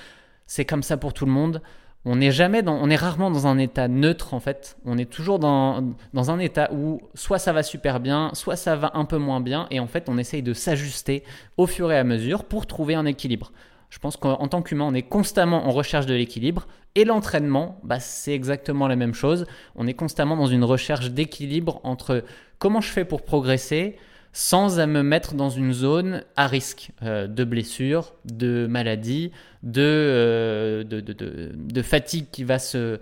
C'est 0.47 0.65
comme 0.65 0.83
ça 0.83 0.97
pour 0.97 1.13
tout 1.13 1.27
le 1.27 1.33
monde. 1.33 1.61
On 2.07 2.21
est 2.21 2.97
rarement 2.97 3.31
dans 3.31 3.47
un 3.47 3.59
état 3.59 3.89
neutre 3.89 4.35
en 4.35 4.41
fait. 4.41 4.77
On 4.85 4.99
est 4.99 5.11
toujours 5.11 5.39
dans, 5.39 5.95
dans 6.13 6.31
un 6.31 6.39
état 6.39 6.71
où 6.73 7.01
soit 7.15 7.39
ça 7.39 7.53
va 7.53 7.63
super 7.63 7.99
bien, 8.01 8.31
soit 8.35 8.57
ça 8.57 8.77
va 8.77 8.91
un 8.95 9.05
peu 9.07 9.17
moins 9.17 9.41
bien, 9.41 9.67
et 9.71 9.81
en 9.81 9.87
fait 9.87 10.09
on 10.09 10.19
essaye 10.19 10.43
de 10.43 10.53
s'ajuster 10.53 11.25
au 11.57 11.67
fur 11.67 11.91
et 11.91 11.99
à 11.99 12.05
mesure 12.05 12.45
pour 12.45 12.67
trouver 12.67 12.95
un 12.95 13.07
équilibre. 13.07 13.53
Je 13.95 14.01
pense 14.01 14.17
qu'en 14.17 14.49
tant 14.49 14.61
qu'humain, 14.61 14.87
on 14.89 14.95
est 14.95 15.03
constamment 15.03 15.69
en 15.69 15.71
recherche 15.71 16.07
de 16.07 16.15
l'équilibre. 16.15 16.67
Et 16.97 17.05
l'entraînement, 17.05 17.79
bah, 17.85 18.01
c'est 18.01 18.33
exactement 18.33 18.89
la 18.89 18.97
même 18.97 19.15
chose. 19.15 19.47
On 19.77 19.87
est 19.87 19.95
constamment 19.95 20.37
dans 20.37 20.49
une 20.49 20.65
recherche 20.65 21.13
d'équilibre 21.13 21.81
entre 21.85 22.25
comment 22.59 22.81
je 22.81 22.89
fais 22.89 23.05
pour 23.05 23.23
progresser 23.23 23.97
sans 24.35 24.81
à 24.81 24.87
me 24.87 25.05
mettre 25.05 25.35
dans 25.35 25.49
une 25.49 25.73
zone 25.73 26.25
à 26.35 26.49
risque 26.49 26.91
euh, 27.05 27.29
de 27.29 27.45
blessure, 27.45 28.15
de 28.25 28.67
maladie, 28.67 29.31
euh, 29.77 30.83
de, 30.83 31.83
fatigue 31.83 32.27
qui 32.33 32.43
va 32.43 32.59
se, 32.59 32.99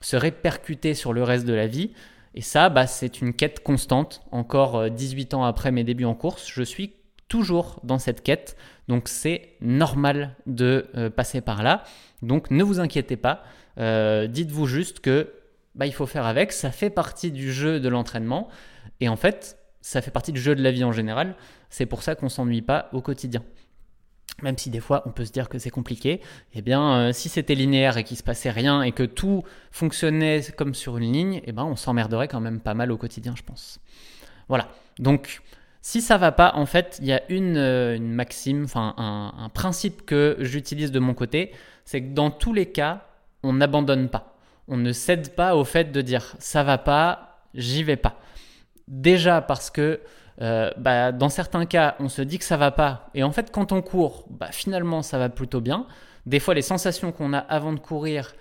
se 0.00 0.16
répercuter 0.16 0.94
sur 0.94 1.12
le 1.12 1.24
reste 1.24 1.44
de 1.44 1.52
la 1.52 1.66
vie. 1.66 1.90
Et 2.36 2.40
ça, 2.40 2.68
bah, 2.68 2.86
c'est 2.86 3.20
une 3.20 3.34
quête 3.34 3.64
constante. 3.64 4.22
Encore 4.30 4.88
18 4.88 5.34
euh, 5.34 5.38
ans 5.38 5.44
après 5.44 5.72
mes 5.72 5.82
débuts 5.82 6.04
en 6.04 6.14
course, 6.14 6.48
je 6.48 6.62
suis 6.62 6.92
toujours 7.26 7.80
dans 7.82 7.98
cette 7.98 8.22
quête. 8.22 8.56
Donc 8.86 9.08
c'est 9.08 9.54
normal 9.60 10.36
de 10.46 10.86
passer 11.16 11.40
par 11.40 11.64
là. 11.64 11.82
Donc 12.22 12.52
ne 12.52 12.62
vous 12.62 12.78
inquiétez 12.78 13.16
pas. 13.16 13.42
Dites-vous 13.76 14.66
juste 14.66 15.00
que 15.00 15.32
bah, 15.74 15.86
il 15.86 15.92
faut 15.92 16.06
faire 16.06 16.26
avec. 16.26 16.52
Ça 16.52 16.70
fait 16.70 16.90
partie 16.90 17.32
du 17.32 17.52
jeu 17.52 17.80
de 17.80 17.88
l'entraînement. 17.88 18.48
Et 19.00 19.08
en 19.08 19.16
fait, 19.16 19.58
ça 19.86 20.02
fait 20.02 20.10
partie 20.10 20.32
du 20.32 20.40
jeu 20.40 20.56
de 20.56 20.62
la 20.64 20.72
vie 20.72 20.82
en 20.82 20.90
général. 20.90 21.36
C'est 21.70 21.86
pour 21.86 22.02
ça 22.02 22.16
qu'on 22.16 22.28
s'ennuie 22.28 22.60
pas 22.60 22.88
au 22.92 23.00
quotidien. 23.00 23.44
Même 24.42 24.58
si 24.58 24.68
des 24.68 24.80
fois 24.80 25.04
on 25.06 25.12
peut 25.12 25.24
se 25.24 25.30
dire 25.30 25.48
que 25.48 25.60
c'est 25.60 25.70
compliqué, 25.70 26.20
eh 26.54 26.60
bien 26.60 26.96
euh, 26.96 27.12
si 27.12 27.28
c'était 27.28 27.54
linéaire 27.54 27.96
et 27.96 28.02
qu'il 28.02 28.16
se 28.16 28.24
passait 28.24 28.50
rien 28.50 28.82
et 28.82 28.90
que 28.90 29.04
tout 29.04 29.44
fonctionnait 29.70 30.42
comme 30.56 30.74
sur 30.74 30.98
une 30.98 31.12
ligne, 31.12 31.40
eh 31.44 31.52
ben 31.52 31.62
on 31.62 31.76
s'emmerderait 31.76 32.26
quand 32.26 32.40
même 32.40 32.58
pas 32.58 32.74
mal 32.74 32.90
au 32.90 32.96
quotidien, 32.96 33.34
je 33.36 33.44
pense. 33.44 33.78
Voilà. 34.48 34.68
Donc 34.98 35.40
si 35.82 36.00
ça 36.00 36.18
va 36.18 36.32
pas, 36.32 36.54
en 36.56 36.66
fait, 36.66 36.98
il 37.00 37.06
y 37.06 37.12
a 37.12 37.22
une, 37.28 37.56
euh, 37.56 37.96
maxime, 38.00 38.64
enfin 38.64 38.92
un, 38.98 39.48
principe 39.50 40.04
que 40.04 40.36
j'utilise 40.40 40.90
de 40.90 40.98
mon 40.98 41.14
côté, 41.14 41.52
c'est 41.84 42.02
que 42.02 42.12
dans 42.12 42.32
tous 42.32 42.52
les 42.52 42.66
cas, 42.66 43.06
on 43.44 43.52
n'abandonne 43.52 44.08
pas. 44.08 44.36
On 44.66 44.78
ne 44.78 44.90
cède 44.90 45.36
pas 45.36 45.54
au 45.54 45.62
fait 45.62 45.92
de 45.92 46.00
dire 46.02 46.34
ça 46.40 46.64
va 46.64 46.76
pas, 46.76 47.46
j'y 47.54 47.84
vais 47.84 47.96
pas. 47.96 48.18
Déjà 48.88 49.40
parce 49.40 49.70
que 49.70 50.00
euh, 50.42 50.70
bah, 50.76 51.12
dans 51.12 51.28
certains 51.28 51.66
cas, 51.66 51.96
on 51.98 52.08
se 52.08 52.22
dit 52.22 52.38
que 52.38 52.44
ça 52.44 52.56
va 52.56 52.70
pas, 52.70 53.08
et 53.14 53.22
en 53.22 53.32
fait, 53.32 53.50
quand 53.50 53.72
on 53.72 53.82
court, 53.82 54.26
bah, 54.30 54.52
finalement, 54.52 55.02
ça 55.02 55.18
va 55.18 55.28
plutôt 55.28 55.60
bien. 55.60 55.86
Des 56.26 56.40
fois, 56.40 56.54
les 56.54 56.62
sensations 56.62 57.12
qu'on 57.12 57.32
a 57.32 57.38
avant 57.38 57.72
de 57.72 57.80
courir 57.80 58.34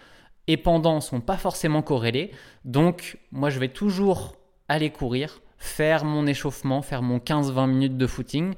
et 0.48 0.58
pendant 0.58 1.02
sont 1.02 1.22
pas 1.22 1.38
forcément 1.38 1.82
corrélées. 1.82 2.32
Donc, 2.66 3.18
moi, 3.32 3.50
je 3.50 3.60
vais 3.60 3.70
toujours 3.70 4.36
aller 4.68 4.90
courir 4.90 5.40
faire 5.58 6.06
mon 6.06 6.28
échauffement, 6.28 6.82
faire 6.82 7.02
mon 7.02 7.18
15-20 7.18 7.68
minutes 7.68 7.98
de 7.98 8.08
footing, 8.08 8.54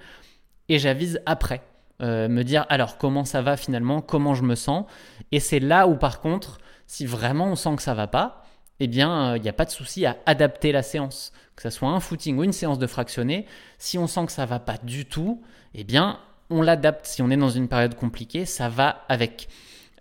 et 0.70 0.80
j'avise 0.80 1.22
après. 1.26 1.62
Euh, 2.00 2.28
me 2.28 2.44
dire 2.44 2.64
alors 2.70 3.00
comment 3.00 3.26
ça 3.26 3.42
va 3.42 3.58
finalement, 3.58 4.02
comment 4.02 4.36
je 4.36 4.44
me 4.44 4.54
sens? 4.54 4.86
Et 5.32 5.40
c'est 5.40 5.60
là 5.60 5.88
où 5.88 5.96
par 5.96 6.20
contre, 6.20 6.60
si 6.86 7.08
vraiment 7.08 7.48
on 7.48 7.56
sent 7.56 7.76
que 7.76 7.82
ça 7.82 7.96
va 7.96 8.06
pas, 8.06 8.44
eh 8.80 8.88
bien 8.88 9.36
il 9.36 9.42
n'y 9.42 9.50
a 9.50 9.54
pas 9.54 9.66
de 9.66 9.72
souci 9.72 10.06
à 10.06 10.18
adapter 10.26 10.72
la 10.72 10.84
séance. 10.84 11.32
Que 11.56 11.64
ce 11.64 11.70
soit 11.72 11.90
un 11.90 12.00
footing 12.00 12.38
ou 12.38 12.44
une 12.44 12.54
séance 12.54 12.78
de 12.78 12.88
fractionné, 12.88 13.46
si 13.80 13.98
on 13.98 14.06
sent 14.08 14.28
que 14.28 14.32
ça 14.32 14.46
va 14.46 14.60
pas 14.60 14.78
du 14.84 15.06
tout, 15.06 15.42
eh 15.74 15.84
bien 15.84 16.20
on 16.50 16.62
l'adapte. 16.62 17.06
Si 17.06 17.22
on 17.22 17.30
est 17.30 17.38
dans 17.38 17.50
une 17.50 17.68
période 17.68 17.96
compliquée, 17.96 18.46
ça 18.46 18.70
va 18.70 19.06
avec. 19.10 19.50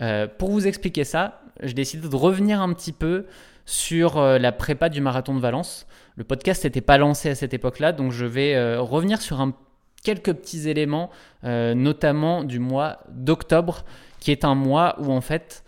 Euh, 0.03 0.27
pour 0.27 0.51
vous 0.51 0.67
expliquer 0.67 1.05
ça, 1.05 1.41
j'ai 1.63 1.73
décidé 1.73 2.07
de 2.07 2.17
revenir 2.17 2.61
un 2.61 2.73
petit 2.75 2.93
peu 2.93 3.27
sur 3.67 4.19
euh, 4.19 4.39
la 4.39 4.53
prépa 4.53 4.89
du 4.89 5.01
marathon 5.01 5.35
de 5.35 5.41
Valence. 5.41 5.87
Le 6.17 6.25
podcast 6.25 6.65
n'était 6.65 6.81
pas 6.81 6.99
lancé 6.99 7.29
à 7.31 7.35
cette 7.35 7.53
époque-là, 7.53 7.93
donc 7.93 8.13
je 8.13 8.25
vais 8.25 8.55
euh, 8.55 8.81
revenir 8.81 9.21
sur 9.21 9.47
quelques 10.03 10.33
petits 10.33 10.69
éléments, 10.69 11.11
euh, 11.45 11.75
notamment 11.75 12.45
du 12.45 12.61
mois 12.61 13.01
d'octobre, 13.11 13.85
qui 14.21 14.31
est 14.31 14.45
un 14.45 14.55
mois 14.55 14.97
où 15.01 15.13
en 15.13 15.21
fait 15.21 15.65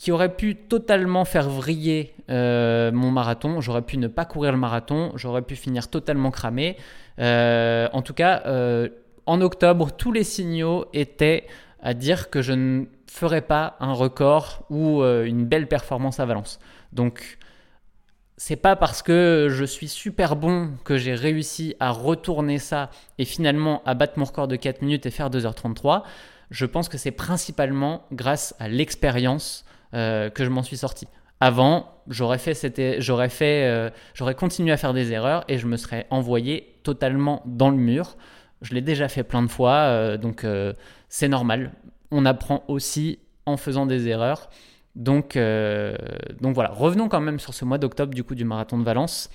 qui 0.00 0.12
aurait 0.12 0.34
pu 0.34 0.56
totalement 0.56 1.26
faire 1.26 1.50
vriller 1.50 2.14
euh, 2.30 2.90
mon 2.90 3.10
marathon. 3.10 3.60
J'aurais 3.60 3.82
pu 3.82 3.98
ne 3.98 4.08
pas 4.08 4.24
courir 4.24 4.50
le 4.50 4.56
marathon, 4.56 5.12
j'aurais 5.14 5.42
pu 5.42 5.56
finir 5.56 5.88
totalement 5.90 6.30
cramé. 6.30 6.78
Euh, 7.18 7.86
en 7.92 8.00
tout 8.00 8.14
cas, 8.14 8.42
euh, 8.46 8.88
en 9.26 9.42
octobre, 9.42 9.90
tous 9.94 10.10
les 10.10 10.24
signaux 10.24 10.86
étaient 10.94 11.46
à 11.82 11.92
dire 11.92 12.30
que 12.30 12.40
je 12.40 12.54
ne 12.54 12.86
ferais 13.06 13.42
pas 13.42 13.76
un 13.78 13.92
record 13.92 14.64
ou 14.70 15.02
une 15.02 15.44
belle 15.44 15.68
performance 15.68 16.18
à 16.18 16.24
Valence. 16.24 16.60
Donc, 16.94 17.36
c'est 18.38 18.56
pas 18.56 18.76
parce 18.76 19.02
que 19.02 19.48
je 19.50 19.64
suis 19.66 19.88
super 19.88 20.34
bon 20.34 20.70
que 20.82 20.96
j'ai 20.96 21.14
réussi 21.14 21.76
à 21.78 21.90
retourner 21.90 22.58
ça 22.58 22.88
et 23.18 23.26
finalement 23.26 23.82
à 23.84 23.92
battre 23.92 24.18
mon 24.18 24.24
record 24.24 24.48
de 24.48 24.56
4 24.56 24.80
minutes 24.80 25.04
et 25.04 25.10
faire 25.10 25.28
2h33. 25.28 26.04
Je 26.50 26.64
pense 26.64 26.88
que 26.88 26.96
c'est 26.96 27.10
principalement 27.10 28.06
grâce 28.12 28.54
à 28.58 28.66
l'expérience 28.68 29.66
euh, 29.94 30.30
que 30.30 30.44
je 30.44 30.50
m'en 30.50 30.62
suis 30.62 30.76
sorti. 30.76 31.06
Avant, 31.40 32.02
j'aurais 32.06 32.38
fait, 32.38 33.00
j'aurais 33.00 33.28
fait, 33.28 33.66
euh, 33.66 33.90
j'aurais 34.14 34.34
continué 34.34 34.72
à 34.72 34.76
faire 34.76 34.92
des 34.92 35.12
erreurs 35.12 35.44
et 35.48 35.58
je 35.58 35.66
me 35.66 35.76
serais 35.76 36.06
envoyé 36.10 36.76
totalement 36.82 37.42
dans 37.46 37.70
le 37.70 37.76
mur. 37.76 38.16
Je 38.62 38.74
l'ai 38.74 38.82
déjà 38.82 39.08
fait 39.08 39.24
plein 39.24 39.42
de 39.42 39.48
fois, 39.48 39.72
euh, 39.72 40.16
donc 40.16 40.46
c'est 41.08 41.28
normal. 41.28 41.72
On 42.10 42.26
apprend 42.26 42.64
aussi 42.68 43.18
en 43.46 43.56
faisant 43.56 43.86
des 43.86 44.08
erreurs. 44.08 44.50
Donc, 44.96 45.38
donc 46.40 46.54
voilà, 46.54 46.70
revenons 46.70 47.08
quand 47.08 47.20
même 47.20 47.38
sur 47.38 47.54
ce 47.54 47.64
mois 47.64 47.78
d'octobre 47.78 48.12
du 48.12 48.24
coup 48.24 48.34
du 48.34 48.44
marathon 48.44 48.76
de 48.76 48.84
Valence, 48.84 49.30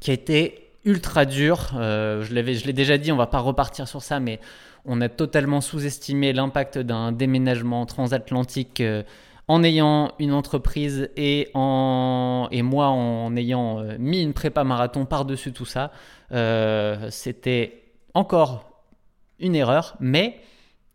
qui 0.00 0.10
a 0.10 0.14
été 0.14 0.67
ultra 0.84 1.24
dur. 1.24 1.70
je 1.72 2.32
l'ai 2.32 2.72
déjà 2.72 2.98
dit, 2.98 3.12
on 3.12 3.16
va 3.16 3.26
pas 3.26 3.40
repartir 3.40 3.88
sur 3.88 4.02
ça, 4.02 4.20
mais 4.20 4.40
on 4.88 5.00
a 5.00 5.08
totalement 5.08 5.60
sous-estimé 5.60 6.32
l'impact 6.32 6.78
d'un 6.78 7.12
déménagement 7.12 7.86
transatlantique 7.86 8.80
euh, 8.80 9.02
en 9.46 9.62
ayant 9.62 10.12
une 10.18 10.32
entreprise 10.32 11.10
et, 11.16 11.50
moi 11.54 12.88
en 12.88 13.36
ayant 13.36 13.80
euh, 13.80 13.96
mis 13.98 14.22
une 14.22 14.32
prépa 14.32 14.64
marathon 14.64 15.04
par-dessus 15.04 15.52
tout 15.52 15.64
ça. 15.64 15.92
Euh, 16.32 17.08
c'était 17.10 17.82
encore 18.14 18.82
une 19.38 19.54
erreur, 19.54 19.96
mais 20.00 20.40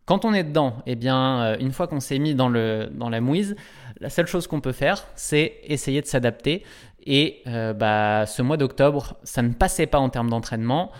quand 0.05 0.25
on 0.25 0.33
est 0.33 0.43
dedans, 0.43 0.75
eh 0.85 0.95
bien, 0.95 1.57
une 1.59 1.71
fois 1.71 1.87
qu'on 1.87 2.01
s'est 2.01 2.19
mis 2.19 2.35
dans, 2.35 2.49
le, 2.49 2.89
dans 2.91 3.09
la 3.09 3.21
mouise, 3.21 3.55
la 4.01 4.09
seule 4.09 4.27
chose 4.27 4.47
qu'on 4.47 4.59
peut 4.59 4.73
faire, 4.73 5.05
c'est 5.15 5.59
essayer 5.63 6.01
de 6.01 6.07
s'adapter. 6.07 6.63
Et 7.05 7.43
bah, 7.45 8.25
ce 8.25 8.41
mois 8.41 8.57
d'octobre, 8.57 9.17
ça 9.23 9.41
ne 9.41 9.53
passait 9.53 9.87
pas 9.87 9.99
en 9.99 10.09
termes 10.09 10.29
d'entraînement 10.29 10.91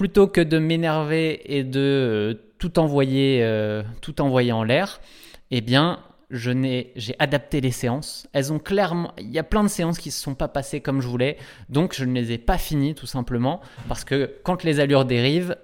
plutôt 0.00 0.26
que 0.26 0.40
de 0.40 0.58
m'énerver 0.58 1.42
et 1.44 1.62
de 1.62 1.78
euh, 1.78 2.34
tout 2.58 2.78
envoyer, 2.78 3.40
euh, 3.42 3.82
tout 4.00 4.22
envoyer 4.22 4.50
en 4.50 4.64
l'air, 4.64 4.98
eh 5.50 5.60
bien, 5.60 6.00
j'ai 6.30 7.16
adapté 7.18 7.60
les 7.60 7.70
séances. 7.70 8.26
Elles 8.32 8.50
ont 8.50 8.58
clairement, 8.58 9.12
il 9.18 9.30
y 9.30 9.38
a 9.38 9.42
plein 9.42 9.62
de 9.62 9.68
séances 9.68 9.98
qui 9.98 10.10
se 10.10 10.22
sont 10.22 10.34
pas 10.34 10.48
passées 10.48 10.80
comme 10.80 11.02
je 11.02 11.06
voulais, 11.06 11.36
donc 11.68 11.94
je 11.94 12.06
ne 12.06 12.14
les 12.14 12.32
ai 12.32 12.38
pas 12.38 12.56
finies 12.56 12.94
tout 12.94 13.04
simplement 13.04 13.60
parce 13.88 14.04
que 14.04 14.36
quand 14.42 14.64
les 14.64 14.80
allures 14.80 15.04
dérivent, 15.04 15.56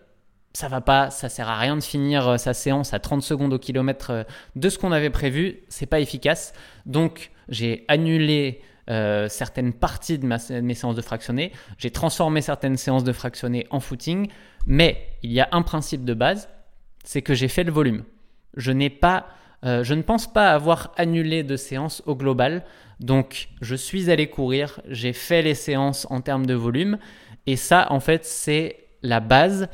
ça 0.53 0.69
va 0.69 0.83
pas, 0.83 1.09
ça 1.09 1.31
sert 1.31 1.49
à 1.49 1.59
rien 1.59 1.77
de 1.77 1.83
finir 1.83 2.29
euh, 2.29 2.37
sa 2.37 2.53
séance 2.53 2.93
à 2.93 2.99
30 2.99 3.23
secondes 3.23 3.55
au 3.55 3.59
kilomètre 3.59 4.27
de 4.55 4.69
ce 4.69 4.79
qu'on 4.79 4.93
avait 4.93 5.09
prévu, 5.09 5.61
c'est 5.71 5.87
pas 5.87 6.01
efficace. 6.01 6.53
Donc 6.85 7.31
j'ai 7.49 7.87
annulé 7.89 8.61
euh, 8.89 9.29
certaines 9.29 9.73
parties 9.73 10.19
de, 10.19 10.27
mes 10.27 10.75
séances 10.75 10.95
de 10.95 11.03
fractionné. 11.03 11.53
J'ai 11.79 11.91
transformé 11.91 12.41
certaines 12.41 12.77
séances 12.77 13.05
de 13.05 13.13
fractionné 13.13 13.67
en 13.71 13.81
footing. 13.81 14.29
Mais 14.67 15.09
il 15.23 15.33
y 15.33 15.41
a 15.41 15.49
un 15.53 15.63
principe 15.63 16.05
de 16.05 16.15
base, 16.15 16.49
c'est 17.05 17.23
que 17.23 17.35
j'ai 17.35 17.49
fait 17.49 17.65
le 17.65 17.73
volume. 17.73 18.05
Je 18.57 18.73
n'ai 18.73 18.91
pas, 18.91 19.27
euh, 19.65 19.85
je 19.85 19.95
ne 19.95 20.03
pense 20.03 20.33
pas 20.33 20.53
avoir 20.53 20.93
annulé 20.97 21.43
de 21.43 21.57
séances 21.57 22.03
au 22.07 22.15
global. 22.15 22.65
Donc, 23.01 23.49
je 23.61 23.75
suis 23.75 24.11
allé 24.11 24.29
courir, 24.29 24.81
j'ai 24.89 25.13
fait 25.13 25.43
les 25.43 25.55
séances 25.55 26.07
en 26.11 26.21
termes 26.21 26.47
de 26.47 26.55
volume. 26.55 26.99
Et 27.47 27.57
ça, 27.57 27.87
en 27.91 28.01
fait, 28.01 28.25
c'est 28.25 28.87
la 29.03 29.21
base 29.21 29.69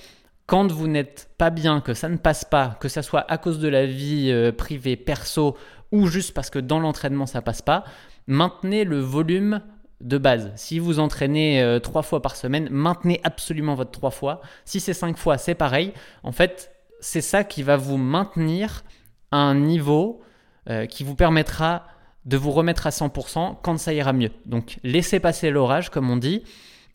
quand 0.46 0.70
vous 0.70 0.88
n'êtes 0.88 1.30
pas 1.38 1.50
bien, 1.50 1.80
que 1.80 1.94
ça 1.94 2.08
ne 2.08 2.16
passe 2.16 2.44
pas, 2.44 2.76
que 2.80 2.88
ça 2.88 3.02
soit 3.02 3.24
à 3.30 3.38
cause 3.38 3.58
de 3.58 3.68
la 3.68 3.86
vie 3.86 4.30
euh, 4.30 4.52
privée, 4.52 4.96
perso, 4.96 5.56
ou 5.92 6.06
juste 6.06 6.34
parce 6.34 6.50
que 6.50 6.58
dans 6.58 6.80
l'entraînement 6.80 7.26
ça 7.26 7.42
passe 7.42 7.62
pas, 7.62 7.84
maintenez 8.26 8.84
le 8.84 8.98
volume 8.98 9.60
de 10.00 10.18
base. 10.18 10.50
Si 10.56 10.78
vous 10.78 10.98
entraînez 10.98 11.62
euh, 11.62 11.78
trois 11.78 12.02
fois 12.02 12.22
par 12.22 12.36
semaine, 12.36 12.68
maintenez 12.70 13.20
absolument 13.24 13.74
votre 13.74 13.92
trois 13.92 14.10
fois. 14.10 14.40
Si 14.64 14.80
c'est 14.80 14.94
cinq 14.94 15.16
fois, 15.16 15.38
c'est 15.38 15.54
pareil. 15.54 15.92
En 16.24 16.32
fait, 16.32 16.72
c'est 17.00 17.20
ça 17.20 17.44
qui 17.44 17.62
va 17.62 17.76
vous 17.76 17.96
maintenir 17.96 18.82
un 19.30 19.54
niveau 19.54 20.20
euh, 20.68 20.86
qui 20.86 21.04
vous 21.04 21.14
permettra 21.14 21.86
de 22.24 22.36
vous 22.36 22.52
remettre 22.52 22.86
à 22.86 22.90
100% 22.90 23.56
quand 23.62 23.78
ça 23.78 23.92
ira 23.92 24.12
mieux. 24.12 24.30
Donc 24.46 24.78
laissez 24.84 25.18
passer 25.18 25.50
l'orage, 25.50 25.90
comme 25.90 26.10
on 26.10 26.16
dit, 26.16 26.42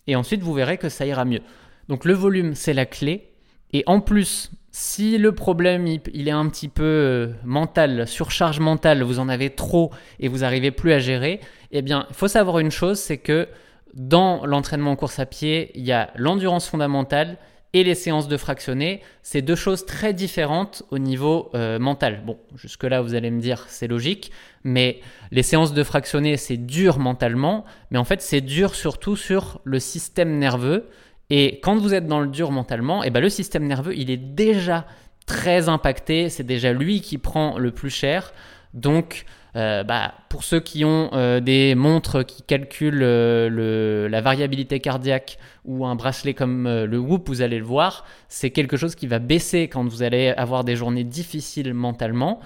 et 0.08 0.16
ensuite 0.16 0.42
vous 0.42 0.54
verrez 0.54 0.77
que 0.77 0.89
ça 0.89 1.06
ira 1.06 1.25
mieux. 1.25 1.42
Donc 1.89 2.06
le 2.06 2.13
volume, 2.13 2.56
c'est 2.56 2.74
la 2.74 2.86
clé. 2.86 3.26
Et 3.74 3.83
en 3.86 4.00
plus, 4.00 4.51
si 4.71 5.17
le 5.17 5.31
problème 5.31 5.88
il, 5.88 6.27
est 6.27 6.31
un 6.31 6.47
petit 6.50 6.67
peu 6.67 6.83
euh, 6.83 7.27
mental, 7.43 8.07
surcharge 8.07 8.59
mentale, 8.59 9.03
vous 9.03 9.19
en 9.19 9.27
avez 9.27 9.50
trop 9.50 9.91
et 10.19 10.27
vous 10.27 10.39
n'arrivez 10.39 10.71
plus 10.71 10.93
à 10.93 11.00
gérer, 11.00 11.39
eh 11.71 11.81
bien, 11.81 12.05
il 12.09 12.15
faut 12.15 12.27
savoir 12.27 12.59
une 12.59 12.71
chose, 12.71 13.00
c'est 13.00 13.17
que 13.17 13.47
dans 13.93 14.45
l'entraînement 14.45 14.91
en 14.91 14.95
course 14.95 15.19
à 15.19 15.25
pied, 15.25 15.71
il 15.75 15.83
y 15.83 15.91
a 15.91 16.12
l'endurance 16.15 16.67
fondamentale 16.67 17.38
et 17.74 17.83
les 17.83 17.95
séances 17.95 18.27
de 18.27 18.38
fractionné. 18.38 19.01
C'est 19.24 19.41
deux 19.41 19.55
choses 19.55 19.86
très 19.86 20.13
différentes 20.13 20.83
au 20.91 21.00
niveau 21.00 21.50
euh, 21.53 21.79
mental. 21.79 22.21
Bon, 22.25 22.38
jusque-là, 22.55 23.01
vous 23.01 23.15
allez 23.15 23.31
me 23.31 23.41
dire, 23.41 23.65
c'est 23.67 23.88
logique, 23.88 24.31
mais 24.63 25.00
les 25.31 25.43
séances 25.43 25.74
de 25.74 25.83
fractionné, 25.83 26.38
c'est 26.38 26.57
dur 26.57 27.00
mentalement, 27.00 27.65
mais 27.91 27.97
en 27.97 28.03
fait, 28.03 28.21
c'est 28.21 28.41
dur 28.41 28.75
surtout 28.75 29.15
sur 29.15 29.59
le 29.63 29.79
système 29.79 30.38
nerveux. 30.38 30.89
Et 31.29 31.60
quand 31.62 31.75
vous 31.77 31.93
êtes 31.93 32.07
dans 32.07 32.22
le 32.22 32.27
dur 32.27 32.51
mentalement, 32.51 33.03
et 33.03 33.07
eh 33.07 33.10
ben 33.10 33.19
le 33.19 33.29
système 33.29 33.65
nerveux, 33.65 33.96
il 33.96 34.10
est 34.10 34.17
déjà 34.17 34.86
très 35.25 35.69
impacté. 35.69 36.29
C'est 36.29 36.43
déjà 36.43 36.74
lui 36.74 37.01
qui 37.01 37.17
prend 37.17 37.57
le 37.57 37.72
plus 37.72 37.89
cher. 37.89 38.34
Donc, 38.74 39.25
euh, 39.55 39.84
bah, 39.84 40.13
pour 40.29 40.43
ceux 40.43 40.60
qui 40.60 40.86
ont 40.86 41.10
euh, 41.13 41.39
des 41.39 41.74
montres 41.74 42.25
qui 42.25 42.43
calculent 42.43 43.01
euh, 43.01 44.07
la 44.07 44.22
variabilité 44.22 44.79
cardiaque 44.79 45.39
ou 45.65 45.86
un 45.86 45.96
bracelet 45.96 46.34
comme 46.34 46.67
le 46.67 47.00
Whoop, 47.00 47.27
vous 47.27 47.41
allez 47.41 47.57
le 47.57 47.65
voir, 47.65 48.05
c'est 48.29 48.51
quelque 48.51 48.77
chose 48.77 48.96
qui 48.96 49.07
va 49.07 49.19
baisser 49.19 49.67
quand 49.67 49.84
vous 49.84 50.03
allez 50.03 50.29
avoir 50.29 50.63
des 50.63 50.75
journées 50.75 51.03
difficiles 51.03 51.74
mentalement 51.74 52.39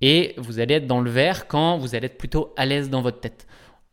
et 0.00 0.34
vous 0.36 0.60
allez 0.60 0.74
être 0.74 0.86
dans 0.86 1.00
le 1.00 1.10
vert 1.10 1.46
quand 1.46 1.78
vous 1.78 1.94
allez 1.94 2.06
être 2.06 2.18
plutôt 2.18 2.52
à 2.56 2.66
l'aise 2.66 2.90
dans 2.90 3.00
votre 3.00 3.20
tête 3.20 3.46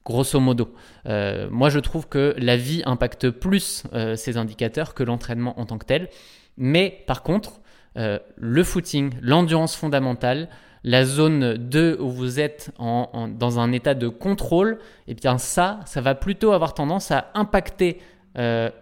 grosso 0.05 0.39
modo. 0.39 0.73
Euh, 1.07 1.47
moi, 1.49 1.69
je 1.69 1.79
trouve 1.79 2.07
que 2.07 2.35
la 2.37 2.57
vie 2.57 2.81
impacte 2.85 3.29
plus 3.29 3.83
euh, 3.93 4.15
ces 4.15 4.37
indicateurs 4.37 4.93
que 4.93 5.03
l'entraînement 5.03 5.59
en 5.59 5.65
tant 5.65 5.77
que 5.77 5.85
tel. 5.85 6.09
Mais 6.57 7.03
par 7.07 7.23
contre, 7.23 7.61
euh, 7.97 8.19
le 8.35 8.63
footing, 8.63 9.13
l'endurance 9.21 9.75
fondamentale, 9.75 10.49
la 10.83 11.05
zone 11.05 11.55
2 11.55 11.97
où 11.99 12.09
vous 12.09 12.39
êtes 12.41 12.71
dans 12.77 13.59
un 13.59 13.71
état 13.71 13.93
de 13.93 14.09
contrôle, 14.09 14.79
et 15.07 15.11
eh 15.11 15.13
bien 15.13 15.37
ça, 15.37 15.79
ça 15.85 16.01
va 16.01 16.13
plutôt 16.13 16.51
avoir 16.51 16.73
tendance 16.73 17.09
à 17.11 17.31
impacter 17.35 17.99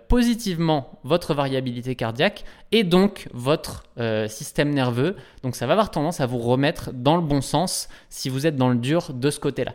positivement 0.07 0.97
votre 1.03 1.35
variabilité 1.35 1.93
cardiaque 1.95 2.43
et 2.71 2.83
donc 2.83 3.27
votre 3.33 3.83
système 4.27 4.71
nerveux. 4.71 5.15
Donc 5.43 5.55
ça 5.55 5.67
va 5.67 5.73
avoir 5.73 5.91
tendance 5.91 6.21
à 6.21 6.25
vous 6.25 6.39
remettre 6.39 6.91
dans 6.91 7.17
le 7.17 7.21
bon 7.21 7.41
sens 7.41 7.87
si 8.09 8.29
vous 8.29 8.47
êtes 8.47 8.55
dans 8.55 8.69
le 8.69 8.77
dur 8.77 9.13
de 9.13 9.29
ce 9.29 9.39
côté-là. 9.39 9.73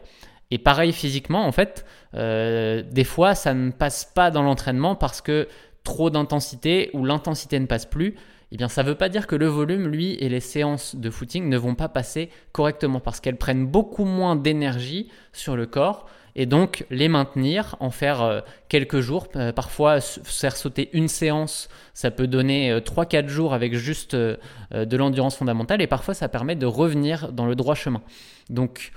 Et 0.50 0.58
pareil 0.58 0.92
physiquement, 0.92 1.46
en 1.46 1.52
fait, 1.52 1.84
euh, 2.14 2.82
des 2.88 3.04
fois, 3.04 3.34
ça 3.34 3.52
ne 3.52 3.70
passe 3.70 4.04
pas 4.04 4.30
dans 4.30 4.42
l'entraînement 4.42 4.94
parce 4.94 5.20
que 5.20 5.48
trop 5.82 6.10
d'intensité 6.10 6.90
ou 6.92 7.04
l'intensité 7.04 7.58
ne 7.58 7.66
passe 7.66 7.86
plus. 7.86 8.14
Eh 8.52 8.56
bien, 8.56 8.68
ça 8.68 8.84
ne 8.84 8.88
veut 8.88 8.94
pas 8.94 9.08
dire 9.08 9.26
que 9.26 9.34
le 9.34 9.46
volume, 9.46 9.88
lui, 9.88 10.14
et 10.14 10.28
les 10.28 10.40
séances 10.40 10.94
de 10.94 11.10
footing 11.10 11.48
ne 11.48 11.58
vont 11.58 11.74
pas 11.74 11.88
passer 11.88 12.30
correctement 12.52 13.00
parce 13.00 13.20
qu'elles 13.20 13.36
prennent 13.36 13.66
beaucoup 13.66 14.04
moins 14.04 14.36
d'énergie 14.36 15.10
sur 15.32 15.56
le 15.56 15.66
corps. 15.66 16.06
Et 16.36 16.46
donc, 16.46 16.86
les 16.90 17.08
maintenir, 17.08 17.74
en 17.80 17.90
faire 17.90 18.22
euh, 18.22 18.40
quelques 18.68 19.00
jours, 19.00 19.26
euh, 19.34 19.52
parfois 19.52 20.00
faire 20.00 20.56
sauter 20.56 20.90
une 20.92 21.08
séance, 21.08 21.68
ça 21.92 22.12
peut 22.12 22.28
donner 22.28 22.78
3-4 22.78 23.26
jours 23.26 23.52
avec 23.52 23.74
juste 23.74 24.14
de 24.14 24.96
l'endurance 24.96 25.36
fondamentale. 25.36 25.82
Et 25.82 25.88
parfois, 25.88 26.14
ça 26.14 26.28
permet 26.28 26.54
de 26.54 26.66
revenir 26.66 27.32
dans 27.32 27.46
le 27.46 27.56
droit 27.56 27.74
chemin. 27.74 28.02
Donc, 28.48 28.92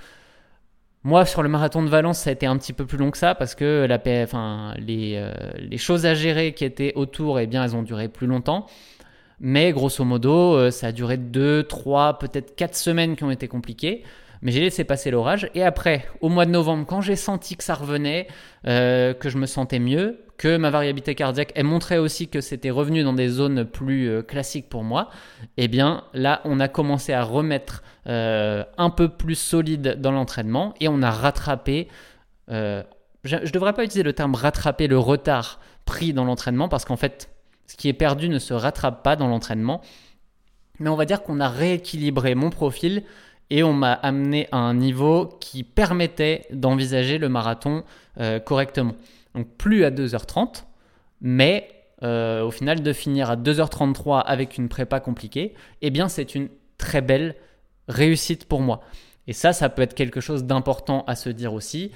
moi, 1.02 1.24
sur 1.24 1.42
le 1.42 1.48
marathon 1.48 1.82
de 1.82 1.88
Valence, 1.88 2.18
ça 2.18 2.30
a 2.30 2.32
été 2.34 2.46
un 2.46 2.58
petit 2.58 2.74
peu 2.74 2.84
plus 2.84 2.98
long 2.98 3.10
que 3.10 3.16
ça 3.16 3.34
parce 3.34 3.54
que 3.54 3.86
la, 3.88 3.98
enfin, 4.22 4.74
les, 4.78 5.14
euh, 5.16 5.32
les, 5.56 5.78
choses 5.78 6.04
à 6.04 6.14
gérer 6.14 6.52
qui 6.52 6.64
étaient 6.64 6.92
autour, 6.94 7.40
eh 7.40 7.46
bien, 7.46 7.64
elles 7.64 7.74
ont 7.74 7.82
duré 7.82 8.08
plus 8.08 8.26
longtemps. 8.26 8.66
Mais 9.40 9.72
grosso 9.72 10.04
modo, 10.04 10.54
euh, 10.56 10.70
ça 10.70 10.88
a 10.88 10.92
duré 10.92 11.16
2, 11.16 11.62
3, 11.62 12.18
peut-être 12.18 12.54
4 12.54 12.76
semaines 12.76 13.16
qui 13.16 13.24
ont 13.24 13.30
été 13.30 13.48
compliquées. 13.48 14.02
Mais 14.42 14.52
j'ai 14.52 14.60
laissé 14.60 14.84
passer 14.84 15.10
l'orage. 15.10 15.50
Et 15.54 15.62
après, 15.62 16.06
au 16.20 16.28
mois 16.28 16.46
de 16.46 16.50
novembre, 16.50 16.86
quand 16.86 17.00
j'ai 17.00 17.16
senti 17.16 17.56
que 17.56 17.64
ça 17.64 17.74
revenait, 17.74 18.26
euh, 18.66 19.12
que 19.12 19.28
je 19.28 19.36
me 19.36 19.46
sentais 19.46 19.78
mieux, 19.78 20.20
que 20.38 20.56
ma 20.56 20.70
variabilité 20.70 21.14
cardiaque, 21.14 21.52
elle 21.54 21.66
montrait 21.66 21.98
aussi 21.98 22.28
que 22.28 22.40
c'était 22.40 22.70
revenu 22.70 23.02
dans 23.02 23.12
des 23.12 23.28
zones 23.28 23.66
plus 23.66 24.08
euh, 24.08 24.22
classiques 24.22 24.70
pour 24.70 24.82
moi, 24.82 25.10
eh 25.58 25.68
bien 25.68 26.04
là, 26.14 26.40
on 26.44 26.58
a 26.60 26.68
commencé 26.68 27.12
à 27.12 27.22
remettre 27.22 27.82
euh, 28.06 28.64
un 28.78 28.88
peu 28.88 29.10
plus 29.10 29.34
solide 29.34 30.00
dans 30.00 30.12
l'entraînement 30.12 30.72
et 30.80 30.88
on 30.88 31.02
a 31.02 31.10
rattrapé. 31.10 31.88
je 32.48 32.84
ne 33.24 33.50
devrais 33.50 33.74
pas 33.74 33.84
utiliser 33.84 34.02
le 34.02 34.14
terme 34.14 34.34
rattraper 34.34 34.86
le 34.86 34.98
retard 34.98 35.60
pris 35.84 36.14
dans 36.14 36.24
l'entraînement 36.24 36.68
parce 36.68 36.86
qu'en 36.86 36.96
fait, 36.96 37.28
ce 37.66 37.76
qui 37.76 37.88
est 37.88 37.92
perdu 37.92 38.30
ne 38.30 38.38
se 38.38 38.54
rattrape 38.54 39.02
pas 39.04 39.16
dans 39.16 39.28
l'entraînement. 39.28 39.82
Mais 40.78 40.88
on 40.88 40.96
va 40.96 41.04
dire 41.04 41.22
qu'on 41.22 41.40
a 41.40 41.48
rééquilibré 41.48 42.34
mon 42.34 42.48
profil 42.48 43.04
et 43.50 43.62
on 43.62 43.72
m'a 43.72 43.92
amené 43.92 44.48
à 44.52 44.58
un 44.58 44.74
niveau 44.74 45.26
qui 45.40 45.64
permettait 45.64 46.46
d'envisager 46.52 47.18
le 47.18 47.28
marathon 47.28 47.84
euh, 48.18 48.38
correctement. 48.38 48.94
Donc 49.34 49.48
plus 49.56 49.84
à 49.84 49.90
2h30, 49.90 50.64
mais 51.20 51.68
euh, 52.02 52.42
au 52.42 52.50
final 52.50 52.82
de 52.82 52.92
finir 52.92 53.30
à 53.30 53.36
2h33 53.36 54.20
avec 54.20 54.56
une 54.56 54.68
prépa 54.68 55.00
compliquée, 55.00 55.54
eh 55.82 55.90
bien 55.90 56.08
c'est 56.08 56.34
une 56.34 56.48
très 56.78 57.02
belle 57.02 57.34
réussite 57.88 58.46
pour 58.46 58.60
moi. 58.60 58.82
Et 59.26 59.32
ça, 59.32 59.52
ça 59.52 59.68
peut 59.68 59.82
être 59.82 59.94
quelque 59.94 60.20
chose 60.20 60.44
d'important 60.44 61.04
à 61.06 61.14
se 61.14 61.28
dire 61.28 61.52
aussi. 61.52 61.92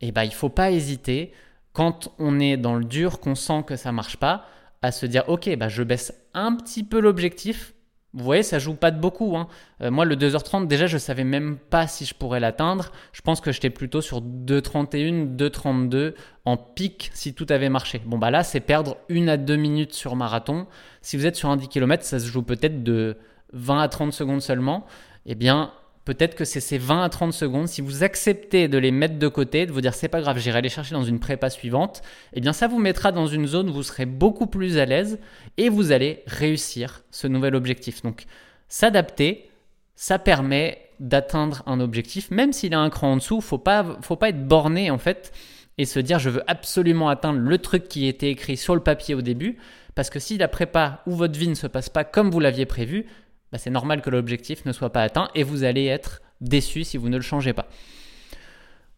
Eh 0.00 0.12
ben, 0.12 0.24
il 0.24 0.34
faut 0.34 0.48
pas 0.48 0.70
hésiter 0.70 1.32
quand 1.72 2.12
on 2.18 2.40
est 2.40 2.56
dans 2.56 2.74
le 2.74 2.84
dur, 2.84 3.20
qu'on 3.20 3.34
sent 3.34 3.64
que 3.66 3.76
ça 3.76 3.92
marche 3.92 4.16
pas, 4.16 4.46
à 4.82 4.92
se 4.92 5.06
dire 5.06 5.24
ok, 5.28 5.56
bah, 5.56 5.68
je 5.68 5.82
baisse 5.82 6.12
un 6.34 6.54
petit 6.54 6.84
peu 6.84 7.00
l'objectif 7.00 7.74
vous 8.16 8.24
voyez, 8.24 8.42
ça 8.42 8.58
joue 8.58 8.74
pas 8.74 8.90
de 8.90 8.98
beaucoup. 8.98 9.36
Hein. 9.36 9.46
Euh, 9.82 9.90
moi, 9.90 10.06
le 10.06 10.16
2h30, 10.16 10.66
déjà, 10.66 10.86
je 10.86 10.96
savais 10.96 11.22
même 11.22 11.58
pas 11.58 11.86
si 11.86 12.06
je 12.06 12.14
pourrais 12.14 12.40
l'atteindre. 12.40 12.90
Je 13.12 13.20
pense 13.20 13.42
que 13.42 13.52
j'étais 13.52 13.68
plutôt 13.68 14.00
sur 14.00 14.22
2h31, 14.22 15.36
2h32 15.36 16.14
en 16.46 16.56
pic 16.56 17.10
si 17.12 17.34
tout 17.34 17.46
avait 17.50 17.68
marché. 17.68 18.00
Bon, 18.06 18.16
bah 18.16 18.30
là, 18.30 18.42
c'est 18.42 18.60
perdre 18.60 18.96
une 19.10 19.28
à 19.28 19.36
deux 19.36 19.56
minutes 19.56 19.92
sur 19.92 20.16
marathon. 20.16 20.66
Si 21.02 21.18
vous 21.18 21.26
êtes 21.26 21.36
sur 21.36 21.50
un 21.50 21.58
10 21.58 21.68
km, 21.68 22.04
ça 22.04 22.18
se 22.18 22.26
joue 22.26 22.42
peut-être 22.42 22.82
de 22.82 23.18
20 23.52 23.80
à 23.80 23.88
30 23.88 24.14
secondes 24.14 24.40
seulement. 24.40 24.86
Eh 25.26 25.34
bien, 25.34 25.72
peut-être 26.06 26.36
que 26.36 26.46
c'est 26.46 26.60
ces 26.60 26.78
20 26.78 27.02
à 27.02 27.08
30 27.10 27.32
secondes, 27.34 27.68
si 27.68 27.82
vous 27.82 28.04
acceptez 28.04 28.68
de 28.68 28.78
les 28.78 28.92
mettre 28.92 29.18
de 29.18 29.28
côté, 29.28 29.66
de 29.66 29.72
vous 29.72 29.82
dire 29.82 29.92
c'est 29.92 30.08
pas 30.08 30.22
grave, 30.22 30.38
j'irai 30.38 30.62
les 30.62 30.70
chercher 30.70 30.94
dans 30.94 31.04
une 31.04 31.18
prépa 31.18 31.50
suivante, 31.50 32.00
eh 32.32 32.40
bien 32.40 32.54
ça 32.54 32.68
vous 32.68 32.78
mettra 32.78 33.12
dans 33.12 33.26
une 33.26 33.46
zone 33.46 33.68
où 33.68 33.74
vous 33.74 33.82
serez 33.82 34.06
beaucoup 34.06 34.46
plus 34.46 34.78
à 34.78 34.86
l'aise 34.86 35.18
et 35.58 35.68
vous 35.68 35.92
allez 35.92 36.22
réussir 36.26 37.02
ce 37.10 37.26
nouvel 37.26 37.56
objectif. 37.56 38.02
Donc 38.02 38.24
s'adapter, 38.68 39.50
ça 39.96 40.18
permet 40.18 40.78
d'atteindre 41.00 41.62
un 41.66 41.80
objectif, 41.80 42.30
même 42.30 42.52
s'il 42.52 42.72
a 42.72 42.78
un 42.78 42.88
cran 42.88 43.12
en 43.12 43.16
dessous, 43.16 43.40
faut 43.40 43.58
pas, 43.58 43.98
faut 44.00 44.16
pas 44.16 44.30
être 44.30 44.46
borné 44.46 44.90
en 44.90 44.98
fait 44.98 45.32
et 45.76 45.84
se 45.86 45.98
dire 45.98 46.20
je 46.20 46.30
veux 46.30 46.42
absolument 46.46 47.08
atteindre 47.08 47.40
le 47.40 47.58
truc 47.58 47.88
qui 47.88 48.06
était 48.06 48.30
écrit 48.30 48.56
sur 48.56 48.76
le 48.76 48.80
papier 48.80 49.16
au 49.16 49.22
début, 49.22 49.58
parce 49.96 50.08
que 50.08 50.20
si 50.20 50.38
la 50.38 50.46
prépa 50.46 51.02
ou 51.06 51.16
votre 51.16 51.36
vie 51.36 51.48
ne 51.48 51.54
se 51.54 51.66
passe 51.66 51.88
pas 51.88 52.04
comme 52.04 52.30
vous 52.30 52.40
l'aviez 52.40 52.64
prévu, 52.64 53.06
bah, 53.52 53.58
c'est 53.58 53.70
normal 53.70 54.02
que 54.02 54.10
l'objectif 54.10 54.64
ne 54.64 54.72
soit 54.72 54.90
pas 54.90 55.02
atteint 55.02 55.28
et 55.34 55.42
vous 55.42 55.64
allez 55.64 55.86
être 55.86 56.22
déçu 56.40 56.84
si 56.84 56.96
vous 56.96 57.08
ne 57.08 57.16
le 57.16 57.22
changez 57.22 57.52
pas. 57.52 57.68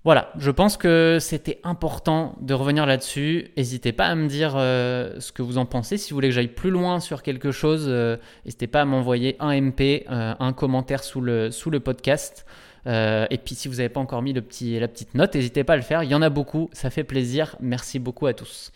Voilà, 0.05 0.33
je 0.39 0.51
pense 0.51 0.77
que 0.77 1.19
c'était 1.21 1.61
important 1.65 2.37
de 2.41 2.55
revenir 2.55 2.87
là-dessus. 2.87 3.51
N'hésitez 3.57 3.93
pas 3.93 4.07
à 4.07 4.15
me 4.15 4.29
dire 4.29 4.55
euh, 4.57 5.19
ce 5.19 5.33
que 5.33 5.43
vous 5.43 5.59
en 5.59 5.67
pensez. 5.67 5.99
Si 5.99 6.11
vous 6.11 6.17
voulez 6.17 6.29
que 6.29 6.35
j'aille 6.35 6.49
plus 6.49 6.71
loin 6.71 7.01
sur 7.01 7.23
quelque 7.23 7.51
chose, 7.51 7.87
euh, 7.89 8.17
n'hésitez 8.45 8.69
pas 8.69 8.83
à 8.83 8.85
m'envoyer 8.85 9.37
un 9.41 9.61
MP, 9.61 10.07
euh, 10.09 10.35
un 10.39 10.53
commentaire 10.53 11.03
sous 11.03 11.21
le, 11.21 11.51
podcast. 11.81 12.47
et 12.87 13.39
puis 13.45 13.55
si 13.55 13.69
vous 13.69 13.75
n'avez 13.75 13.89
pas 13.89 14.01
encore 14.01 14.23
mis 14.23 14.33
le 14.33 14.41
petit, 14.41 14.79
la 14.79 14.89
petite 14.89 15.15
note, 15.15 15.35
n'hésitez 15.35 15.65
pas 15.65 15.75
à 15.75 15.77
le 15.77 15.83
faire. 15.83 16.05
Il 16.05 16.11
y 16.11 16.15
en 16.15 16.23
a 16.23 16.31
beaucoup, 16.31 16.71
ça 16.73 16.91
fait 16.91 17.05
plaisir. 17.05 17.57
Merci 17.61 17.99
beaucoup 17.99 18.27
à 18.29 18.35
tous. 18.35 18.73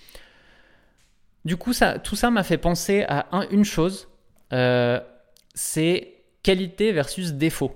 Du 1.44 1.56
coup, 1.56 1.72
tout 2.02 2.16
ça 2.16 2.30
m'a 2.30 2.42
fait 2.42 2.58
penser 2.58 3.04
à 3.08 3.26
une 3.50 3.64
chose 3.64 4.08
c'est 5.54 6.14
qualité 6.42 6.92
versus 6.92 7.32
défaut. 7.32 7.72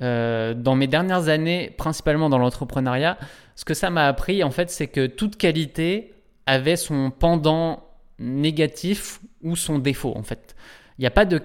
Euh, 0.00 0.54
dans 0.54 0.76
mes 0.76 0.86
dernières 0.86 1.28
années, 1.28 1.74
principalement 1.76 2.28
dans 2.28 2.38
l'entrepreneuriat, 2.38 3.18
ce 3.56 3.64
que 3.64 3.74
ça 3.74 3.90
m'a 3.90 4.06
appris, 4.06 4.44
en 4.44 4.50
fait, 4.50 4.70
c'est 4.70 4.86
que 4.86 5.06
toute 5.06 5.36
qualité 5.36 6.14
avait 6.46 6.76
son 6.76 7.10
pendant 7.10 7.84
négatif 8.18 9.20
ou 9.42 9.56
son 9.56 9.78
défaut, 9.78 10.12
en 10.16 10.22
fait. 10.22 10.54
Il 10.98 11.02
n'y 11.02 11.06
a, 11.06 11.10
pas 11.10 11.24
de 11.24 11.40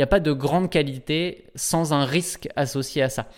a 0.00 0.06
pas 0.06 0.20
de 0.20 0.32
grande 0.32 0.70
qualité 0.70 1.46
sans 1.54 1.92
un 1.92 2.04
risque 2.04 2.48
associé 2.56 3.02
à 3.02 3.08
ça. 3.08 3.28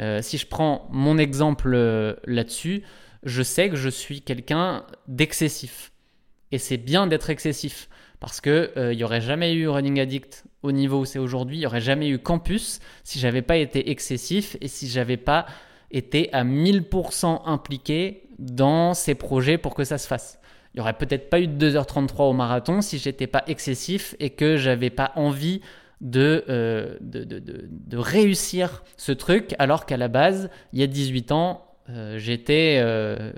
Euh, 0.00 0.20
si 0.20 0.36
je 0.36 0.46
prends 0.46 0.88
mon 0.90 1.16
exemple 1.18 1.72
euh, 1.74 2.14
là-dessus, 2.26 2.82
je 3.22 3.42
sais 3.42 3.70
que 3.70 3.76
je 3.76 3.88
suis 3.88 4.20
quelqu'un 4.20 4.84
d'excessif. 5.08 5.92
Et 6.52 6.58
c'est 6.58 6.76
bien 6.76 7.06
d'être 7.06 7.30
excessif 7.30 7.88
parce 8.20 8.40
que 8.40 8.72
il 8.92 8.96
n'y 8.96 9.04
aurait 9.04 9.20
jamais 9.20 9.52
eu 9.54 9.68
Running 9.68 10.00
Addict 10.00 10.44
au 10.62 10.72
niveau 10.72 11.00
où 11.00 11.04
c'est 11.04 11.18
aujourd'hui. 11.18 11.56
Il 11.56 11.60
n'y 11.60 11.66
aurait 11.66 11.80
jamais 11.80 12.08
eu 12.08 12.18
campus 12.18 12.80
si 13.04 13.18
j'avais 13.18 13.42
pas 13.42 13.56
été 13.56 13.90
excessif 13.90 14.56
et 14.60 14.68
si 14.68 14.88
j'avais 14.88 15.16
pas 15.16 15.46
été 15.90 16.32
à 16.32 16.44
1000% 16.44 17.42
impliqué 17.46 18.28
dans 18.38 18.94
ces 18.94 19.14
projets 19.14 19.58
pour 19.58 19.74
que 19.74 19.84
ça 19.84 19.98
se 19.98 20.06
fasse. 20.06 20.38
Il 20.74 20.78
n'y 20.78 20.82
aurait 20.82 20.98
peut-être 20.98 21.30
pas 21.30 21.40
eu 21.40 21.46
de 21.46 21.70
2h33 21.70 22.24
au 22.24 22.32
marathon 22.32 22.82
si 22.82 22.98
j'étais 22.98 23.26
pas 23.26 23.42
excessif 23.46 24.14
et 24.20 24.30
que 24.30 24.56
j'avais 24.56 24.90
pas 24.90 25.12
envie 25.16 25.62
de, 26.00 26.44
euh, 26.50 26.96
de, 27.00 27.24
de, 27.24 27.40
de, 27.40 27.96
réussir 27.96 28.84
ce 28.98 29.12
truc 29.12 29.54
alors 29.58 29.86
qu'à 29.86 29.96
la 29.96 30.08
base, 30.08 30.50
il 30.74 30.80
y 30.80 30.82
a 30.82 30.86
18 30.86 31.32
ans, 31.32 31.66
euh, 31.88 32.18
euh, 32.50 33.32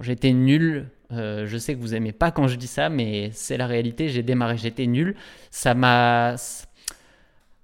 j'étais 0.00 0.32
nul 0.32 0.88
euh, 1.12 1.46
je 1.46 1.56
sais 1.56 1.74
que 1.74 1.80
vous 1.80 1.94
aimez 1.94 2.12
pas 2.12 2.30
quand 2.30 2.48
je 2.48 2.56
dis 2.56 2.66
ça, 2.66 2.88
mais 2.88 3.30
c'est 3.32 3.56
la 3.56 3.66
réalité. 3.66 4.08
J'ai 4.08 4.22
démarré, 4.22 4.56
j'étais 4.56 4.86
nul. 4.86 5.16
Ça 5.50 5.74
m'a, 5.74 6.36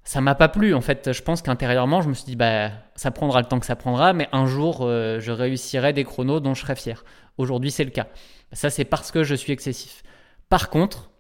ça 0.05 0.21
m'a 0.21 0.35
pas 0.35 0.49
plu. 0.49 0.75
En 0.75 0.81
fait, 0.81 1.13
je 1.13 1.23
pense 1.23 1.43
qu'intérieurement, 1.43 2.03
je 2.03 2.09
me 2.09 2.15
suis 2.15 2.25
dit, 2.25 2.37
bah, 2.37 2.71
ça 2.95 3.11
prendra 3.11 3.41
le 3.41 3.47
temps 3.47 3.61
que 3.61 3.67
ça 3.67 3.77
prendra, 3.77 4.13
mais 4.13 4.29
un 4.33 4.47
jour, 4.47 4.81
euh, 4.83 5.21
je 5.21 5.33
réussirai 5.33 5.93
des 5.93 6.05
chronos 6.05 6.41
dont 6.41 6.55
je 6.55 6.63
serai 6.63 6.77
fier. 6.77 7.05
Aujourd'hui, 7.39 7.71
c'est 7.71 7.85
le 7.85 7.91
cas. 7.91 8.07
Ça, 8.53 8.71
c'est 8.71 8.85
parce 8.85 9.11
que 9.11 9.25
je 9.25 9.35
suis 9.35 9.53
excessif. 9.53 10.03
Par 10.49 10.71
contre, 10.71 11.11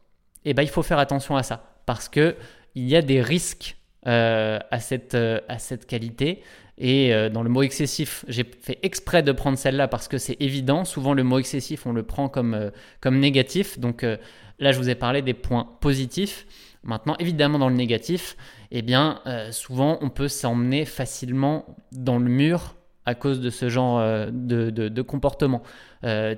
eh 0.44 0.54
ben, 0.54 0.62
il 0.62 0.68
faut 0.68 0.82
faire 0.82 0.98
attention 0.98 1.36
à 1.36 1.42
ça, 1.42 1.76
parce 1.86 2.08
que 2.08 2.36
il 2.74 2.88
y 2.88 2.96
a 2.96 3.02
des 3.02 3.20
risques 3.20 3.76
euh, 4.06 4.58
à 4.70 4.80
cette 4.80 5.14
à 5.14 5.58
cette 5.58 5.86
qualité. 5.86 6.42
Et 6.78 7.12
euh, 7.12 7.28
dans 7.28 7.42
le 7.42 7.50
mot 7.50 7.62
excessif, 7.62 8.24
j'ai 8.28 8.44
fait 8.44 8.78
exprès 8.82 9.22
de 9.22 9.32
prendre 9.32 9.58
celle-là 9.58 9.88
parce 9.88 10.08
que 10.08 10.18
c'est 10.18 10.36
évident. 10.40 10.84
Souvent, 10.84 11.14
le 11.14 11.22
mot 11.22 11.38
excessif, 11.38 11.86
on 11.86 11.92
le 11.92 12.02
prend 12.02 12.28
comme, 12.28 12.54
euh, 12.54 12.70
comme 13.00 13.18
négatif. 13.18 13.78
Donc 13.78 14.04
euh, 14.04 14.16
là, 14.58 14.72
je 14.72 14.78
vous 14.78 14.88
ai 14.88 14.94
parlé 14.94 15.22
des 15.22 15.34
points 15.34 15.68
positifs. 15.80 16.46
Maintenant, 16.82 17.14
évidemment, 17.18 17.58
dans 17.58 17.68
le 17.68 17.76
négatif, 17.76 18.36
eh 18.72 18.82
bien, 18.82 19.20
souvent, 19.52 19.98
on 20.00 20.10
peut 20.10 20.26
s'emmener 20.26 20.84
facilement 20.84 21.76
dans 21.92 22.18
le 22.18 22.28
mur 22.28 22.74
à 23.06 23.14
cause 23.14 23.40
de 23.40 23.50
ce 23.50 23.68
genre 23.68 24.00
de, 24.32 24.68
de, 24.70 25.02
comportement. 25.02 25.62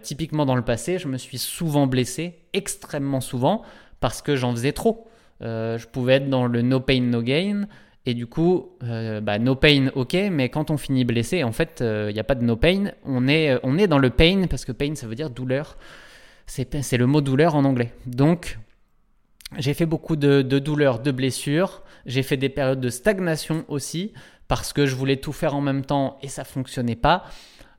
typiquement, 0.02 0.44
dans 0.44 0.54
le 0.54 0.62
passé, 0.62 0.98
je 0.98 1.08
me 1.08 1.16
suis 1.16 1.38
souvent 1.38 1.86
blessé, 1.86 2.40
extrêmement 2.52 3.22
souvent, 3.22 3.62
parce 4.00 4.20
que 4.20 4.36
j'en 4.36 4.52
faisais 4.52 4.72
trop. 4.72 5.08
je 5.40 5.86
pouvais 5.86 6.16
être 6.16 6.28
dans 6.28 6.46
le 6.46 6.60
no 6.60 6.78
pain, 6.78 7.00
no 7.00 7.22
gain. 7.22 7.66
Et 8.06 8.12
du 8.12 8.26
coup, 8.26 8.76
euh, 8.82 9.20
bah, 9.20 9.38
no 9.38 9.54
pain, 9.54 9.90
ok, 9.94 10.14
mais 10.30 10.50
quand 10.50 10.70
on 10.70 10.76
finit 10.76 11.04
blessé, 11.04 11.42
en 11.42 11.52
fait, 11.52 11.78
il 11.80 11.86
euh, 11.86 12.12
n'y 12.12 12.20
a 12.20 12.24
pas 12.24 12.34
de 12.34 12.44
no 12.44 12.54
pain. 12.56 12.92
On 13.04 13.26
est, 13.28 13.50
euh, 13.50 13.58
on 13.62 13.78
est 13.78 13.86
dans 13.86 13.98
le 13.98 14.10
pain, 14.10 14.46
parce 14.48 14.66
que 14.66 14.72
pain, 14.72 14.94
ça 14.94 15.06
veut 15.06 15.14
dire 15.14 15.30
douleur. 15.30 15.78
C'est 16.46 16.92
le 16.98 17.06
mot 17.06 17.22
douleur 17.22 17.54
en 17.54 17.64
anglais. 17.64 17.94
Donc, 18.04 18.58
j'ai 19.56 19.72
fait 19.72 19.86
beaucoup 19.86 20.16
de, 20.16 20.42
de 20.42 20.58
douleurs, 20.58 20.98
de 20.98 21.10
blessures. 21.10 21.82
J'ai 22.04 22.22
fait 22.22 22.36
des 22.36 22.50
périodes 22.50 22.80
de 22.80 22.90
stagnation 22.90 23.64
aussi, 23.68 24.12
parce 24.48 24.74
que 24.74 24.84
je 24.84 24.94
voulais 24.94 25.16
tout 25.16 25.32
faire 25.32 25.54
en 25.54 25.62
même 25.62 25.86
temps 25.86 26.18
et 26.22 26.28
ça 26.28 26.44
fonctionnait 26.44 26.96
pas. 26.96 27.24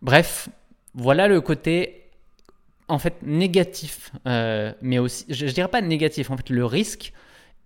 Bref, 0.02 0.50
voilà 0.96 1.28
le 1.28 1.40
côté, 1.42 2.10
en 2.88 2.98
fait, 2.98 3.22
négatif. 3.22 4.12
mais 4.26 4.98
aussi, 4.98 5.26
je, 5.30 5.46
je 5.46 5.54
dirais 5.54 5.68
pas 5.68 5.82
négatif, 5.82 6.32
en 6.32 6.38
fait, 6.38 6.50
le 6.50 6.66
risque. 6.66 7.14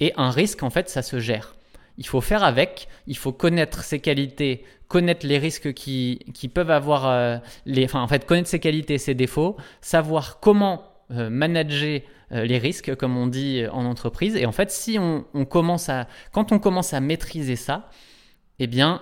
Et 0.01 0.11
un 0.17 0.31
risque, 0.31 0.63
en 0.63 0.69
fait, 0.69 0.89
ça 0.89 1.01
se 1.01 1.19
gère 1.21 1.55
il 1.99 2.07
faut 2.07 2.21
faire 2.21 2.43
avec, 2.43 2.87
il 3.07 3.17
faut 3.17 3.33
connaître 3.33 3.83
ses 3.83 3.99
qualités, 3.99 4.63
connaître 4.87 5.27
les 5.27 5.37
risques 5.37 5.73
qui, 5.73 6.19
qui 6.33 6.47
peuvent 6.47 6.71
avoir, 6.71 7.05
euh, 7.07 7.37
enfin 7.83 8.01
en 8.01 8.07
fait 8.07 8.25
connaître 8.25 8.47
ses 8.47 8.59
qualités, 8.59 8.97
ses 8.97 9.13
défauts, 9.13 9.57
savoir 9.81 10.39
comment 10.39 10.93
euh, 11.11 11.29
manager 11.29 12.01
euh, 12.31 12.45
les 12.45 12.57
risques, 12.57 12.95
comme 12.95 13.17
on 13.17 13.27
dit 13.27 13.63
en 13.69 13.83
entreprise. 13.83 14.37
Et 14.37 14.45
en 14.45 14.53
fait, 14.53 14.71
si 14.71 14.97
on, 14.97 15.25
commence 15.43 15.89
à, 15.89 16.07
quand 16.31 16.53
on 16.53 16.59
commence 16.59 16.93
à 16.93 17.01
maîtriser 17.01 17.57
ça, 17.57 17.89
eh 18.59 18.67
bien, 18.67 19.01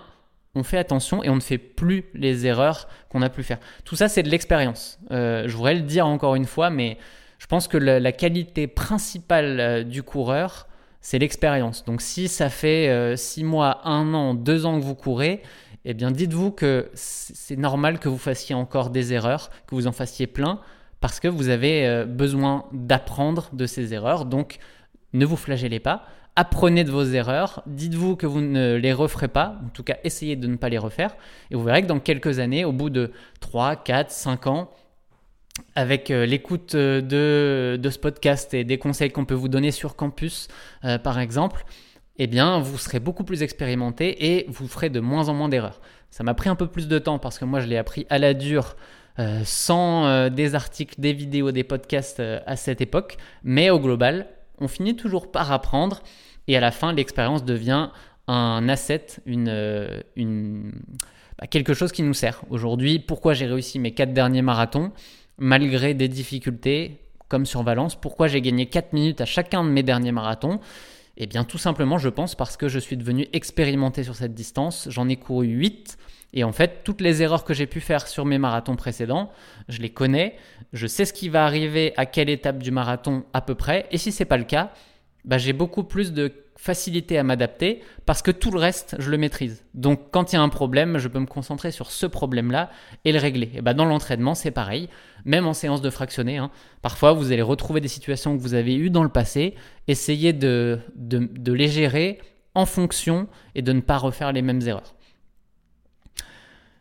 on 0.56 0.64
fait 0.64 0.80
attention 0.80 1.24
et 1.24 1.30
on 1.30 1.36
ne 1.36 1.42
fait 1.42 1.60
plus 1.60 2.06
les 2.16 2.48
erreurs 2.48 2.88
qu'on 3.10 3.22
a 3.22 3.30
pu 3.30 3.44
faire. 3.44 3.60
Tout 3.86 3.96
ça, 3.96 4.08
c'est 4.10 4.24
de 4.24 4.30
l'expérience. 4.30 5.00
je 5.12 5.52
voudrais 5.52 5.76
le 5.76 5.82
dire 5.82 6.08
encore 6.08 6.34
une 6.34 6.46
fois, 6.46 6.72
mais 6.72 6.98
je 7.38 7.46
pense 7.46 7.68
que 7.68 7.78
la 7.78 8.12
qualité 8.12 8.66
principale 8.66 9.84
du 9.88 10.02
coureur, 10.02 10.68
c'est 11.08 11.20
l'expérience. 11.20 11.86
Donc 11.86 12.02
si 12.02 12.28
ça 12.28 12.50
fait 12.50 13.16
6 13.16 13.42
euh, 13.42 13.46
mois, 13.46 13.80
1 13.88 14.14
an, 14.14 14.34
2 14.34 14.66
ans 14.66 14.78
que 14.78 14.84
vous 14.84 14.94
courez, 14.94 15.42
eh 15.86 15.94
bien 15.94 16.12
dites-vous 16.12 16.52
que 16.52 16.90
c'est 16.96 17.56
normal 17.56 18.00
que 18.00 18.10
vous 18.10 18.18
fassiez 18.18 18.54
encore 18.54 18.90
des 18.90 19.14
erreurs, 19.14 19.50
que 19.68 19.76
vous 19.76 19.88
en 19.88 19.94
fassiez 19.94 20.28
plein, 20.28 20.60
parce 21.00 21.22
que 21.22 21.30
vous 21.30 21.48
avez 21.48 21.88
euh, 21.88 22.04
besoin 22.04 22.66
d'apprendre 22.74 23.48
de 23.54 23.66
ces 23.66 23.94
erreurs. 23.94 24.26
Donc 24.26 24.58
ne 25.14 25.26
vous 25.26 25.38
flagellez 25.38 25.80
pas, 25.80 26.04
apprenez 26.36 26.84
de 26.84 26.92
vos 26.92 27.06
erreurs, 27.06 27.64
dites-vous 27.68 28.18
que 28.18 28.28
vous 28.28 28.42
ne 28.42 28.76
les 28.76 28.92
referez 28.92 29.30
pas, 29.30 29.62
en 29.66 29.70
tout 29.70 29.84
cas 29.84 29.96
essayez 30.04 30.36
de 30.36 30.48
ne 30.48 30.58
pas 30.58 30.68
les 30.68 30.78
refaire, 30.78 31.16
et 31.52 31.56
vous 31.56 31.64
verrez 31.64 31.84
que 31.84 31.88
dans 31.88 32.02
quelques 32.02 32.40
années, 32.40 32.66
au 32.66 32.74
bout 32.74 32.90
de 32.90 33.14
3, 33.40 33.78
4, 33.78 34.12
5 34.12 34.48
ans, 34.48 34.70
avec 35.76 36.12
euh, 36.12 36.26
l'écoute 36.26 36.76
euh, 36.76 37.78
de, 37.78 37.90
ce 37.90 37.98
podcast 38.00 38.54
et 38.54 38.64
des 38.64 38.78
conseils 38.78 39.12
qu'on 39.12 39.26
peut 39.26 39.36
vous 39.36 39.48
donner 39.48 39.72
sur 39.72 39.96
campus, 39.96 40.48
euh, 40.84 40.98
par 40.98 41.20
exemple, 41.20 41.66
eh 42.18 42.28
bien, 42.28 42.60
vous 42.60 42.78
serez 42.78 43.00
beaucoup 43.00 43.24
plus 43.24 43.44
expérimenté 43.44 44.36
et 44.36 44.46
vous 44.50 44.68
ferez 44.68 44.90
de 44.90 45.00
moins 45.00 45.30
en 45.30 45.34
moins 45.34 45.50
d'erreurs. 45.50 45.82
Ça 46.10 46.24
m'a 46.24 46.34
pris 46.34 46.50
un 46.50 46.56
peu 46.56 46.68
plus 46.68 46.88
de 46.88 47.00
temps 47.00 47.20
parce 47.20 47.38
que 47.38 47.46
moi, 47.46 47.60
je 47.60 47.68
l'ai 47.68 47.78
appris 47.78 48.08
à 48.10 48.18
la 48.18 48.34
dure, 48.34 48.76
sans 49.44 50.30
des 50.30 50.56
articles, 50.56 50.96
des 51.00 51.12
vidéos, 51.12 51.52
des 51.52 51.64
podcasts 51.64 52.20
à 52.20 52.56
cette 52.56 52.82
époque. 52.82 53.18
Mais 53.44 53.70
au 53.70 53.80
global, 53.80 54.28
on 54.60 54.68
finit 54.68 54.96
toujours 54.96 55.32
par 55.32 55.52
apprendre 55.52 56.02
et 56.48 56.58
à 56.58 56.60
la 56.60 56.72
fin, 56.72 56.94
l'expérience 56.94 57.44
devient 57.44 57.90
un 58.28 58.70
asset, 58.70 59.06
une, 59.26 60.72
bah, 61.40 61.48
quelque 61.48 61.74
chose 61.74 61.92
qui 61.92 62.04
nous 62.04 62.14
sert. 62.14 62.42
Aujourd'hui, 62.50 63.00
pourquoi 63.00 63.34
j'ai 63.34 63.46
réussi 63.46 63.80
mes 63.80 63.92
quatre 63.92 64.14
derniers 64.14 64.42
marathons? 64.42 64.92
Malgré 65.38 65.94
des 65.94 66.08
difficultés, 66.08 67.00
comme 67.28 67.46
sur 67.46 67.64
Valence. 67.64 67.96
Pourquoi 67.96 68.28
j'ai 68.28 68.42
gagné 68.42 68.68
4 68.68 68.94
minutes 68.94 69.22
à 69.22 69.26
chacun 69.26 69.64
de 69.64 69.70
mes 69.70 69.84
derniers 69.84 70.12
marathons? 70.12 70.60
Eh 71.18 71.26
bien, 71.26 71.44
tout 71.44 71.58
simplement, 71.58 71.98
je 71.98 72.10
pense, 72.10 72.36
parce 72.36 72.58
que 72.58 72.68
je 72.68 72.80
suis 72.80 72.96
devenu 72.96 73.28
expérimenté 73.34 74.04
sur 74.04 74.16
cette 74.16 74.34
distance. 74.34 74.88
J'en 74.90 75.10
ai 75.10 75.16
couru 75.16 75.48
8. 75.48 75.98
Et 76.34 76.44
en 76.44 76.52
fait, 76.52 76.84
toutes 76.84 77.02
les 77.02 77.24
erreurs 77.24 77.44
que 77.44 77.54
j'ai 77.54 77.66
pu 77.66 77.80
faire 77.80 78.08
sur 78.08 78.26
mes 78.26 78.38
marathons 78.38 78.76
précédents, 78.76 79.32
je 79.70 79.82
les 79.82 79.90
connais. 79.90 80.36
Je 80.74 80.86
sais 80.86 81.06
ce 81.06 81.14
qui 81.14 81.30
va 81.30 81.46
arriver 81.46 81.94
à 81.98 82.06
quelle 82.06 82.30
étape 82.30 82.62
du 82.62 82.70
marathon 82.70 83.24
à 83.34 83.42
peu 83.42 83.56
près. 83.56 83.88
Et 83.92 83.98
si 83.98 84.12
ce 84.12 84.22
n'est 84.22 84.28
pas 84.28 84.38
le 84.38 84.44
cas, 84.44 84.72
bah, 85.26 85.38
j'ai 85.38 85.54
beaucoup 85.54 85.84
plus 85.84 86.14
de 86.14 86.32
facilité 86.58 87.18
à 87.18 87.24
m'adapter 87.24 87.82
parce 88.06 88.22
que 88.22 88.32
tout 88.32 88.52
le 88.52 88.60
reste, 88.60 88.96
je 89.00 89.10
le 89.12 89.18
maîtrise. 89.18 89.64
Donc 89.74 90.12
quand 90.12 90.34
il 90.34 90.36
y 90.36 90.40
a 90.40 90.42
un 90.42 90.50
problème, 90.50 90.98
je 90.98 91.08
peux 91.08 91.20
me 91.20 91.28
concentrer 91.28 91.72
sur 91.72 91.92
ce 91.92 92.06
problème-là 92.06 92.72
et 93.06 93.12
le 93.12 93.20
régler. 93.20 93.52
Et 93.54 93.62
bah, 93.62 93.74
dans 93.74 93.86
l'entraînement, 93.86 94.36
c'est 94.36 94.52
pareil, 94.52 94.90
même 95.24 95.46
en 95.46 95.54
séance 95.54 95.82
de 95.82 95.90
fractionné. 95.90 96.38
Hein. 96.38 96.52
Parfois, 96.82 97.14
vous 97.14 97.32
allez 97.32 97.42
retrouver 97.42 97.80
des 97.80 97.88
situations 97.88 98.36
que 98.36 98.42
vous 98.42 98.56
avez 98.56 98.76
eues 98.76 98.90
dans 98.90 99.04
le 99.04 99.10
passé, 99.10 99.56
essayez 99.88 100.34
de, 100.34 100.80
de, 100.96 101.54
les 101.54 101.68
gérer 101.68 102.20
en 102.56 102.66
fonction 102.66 103.28
et 103.54 103.62
de 103.62 103.72
ne 103.72 103.82
pas 103.82 103.98
refaire 103.98 104.34
les 104.34 104.42
mêmes 104.42 104.62
erreurs. 104.62 104.96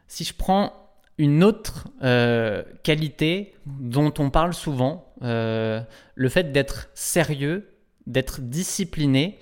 Si 0.08 0.24
je 0.24 0.32
prends 0.32 0.72
une 1.18 1.44
autre 1.44 1.88
euh, 2.02 2.62
qualité 2.82 3.54
dont 3.66 4.12
on 4.18 4.30
parle 4.30 4.54
souvent, 4.54 5.12
euh, 5.22 5.80
le 6.14 6.28
fait 6.28 6.52
d'être 6.52 6.88
sérieux, 6.94 7.68
d'être 8.06 8.40
discipliné, 8.40 9.38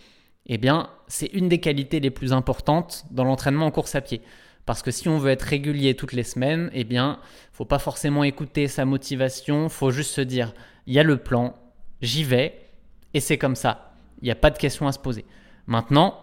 eh 0.47 0.59
bien, 0.59 0.91
c'est 1.09 1.27
une 1.27 1.49
des 1.49 1.61
qualités 1.61 2.01
les 2.01 2.11
plus 2.11 2.33
importantes 2.33 3.05
dans 3.11 3.25
l'entraînement 3.25 3.67
en 3.67 3.71
course 3.71 3.95
à 3.95 4.01
pied. 4.01 4.21
Parce 4.67 4.83
que 4.83 4.91
si 4.91 5.09
on 5.09 5.19
veut 5.19 5.31
être 5.31 5.43
régulier 5.43 5.95
toutes 5.95 6.13
les 6.13 6.23
semaines, 6.23 6.71
eh 6.73 6.85
bien, 6.85 7.19
faut 7.53 7.65
pas 7.65 7.79
forcément 7.79 8.25
écouter 8.25 8.69
sa 8.69 8.85
motivation, 8.85 9.69
faut 9.69 9.91
juste 9.91 10.13
se 10.13 10.21
dire, 10.21 10.55
il 10.87 10.95
y 10.95 10.99
a 10.99 11.03
le 11.03 11.19
plan, 11.19 11.55
j'y 12.01 12.25
vais, 12.25 12.61
et 13.13 13.21
c'est 13.21 13.39
comme 13.39 13.57
ça. 13.57 13.93
Il 14.21 14.25
n'y 14.25 14.31
a 14.31 14.37
pas 14.37 14.51
de 14.51 14.59
question 14.59 14.87
à 14.87 14.93
se 14.93 14.99
poser. 14.99 15.25
Maintenant, 15.67 16.19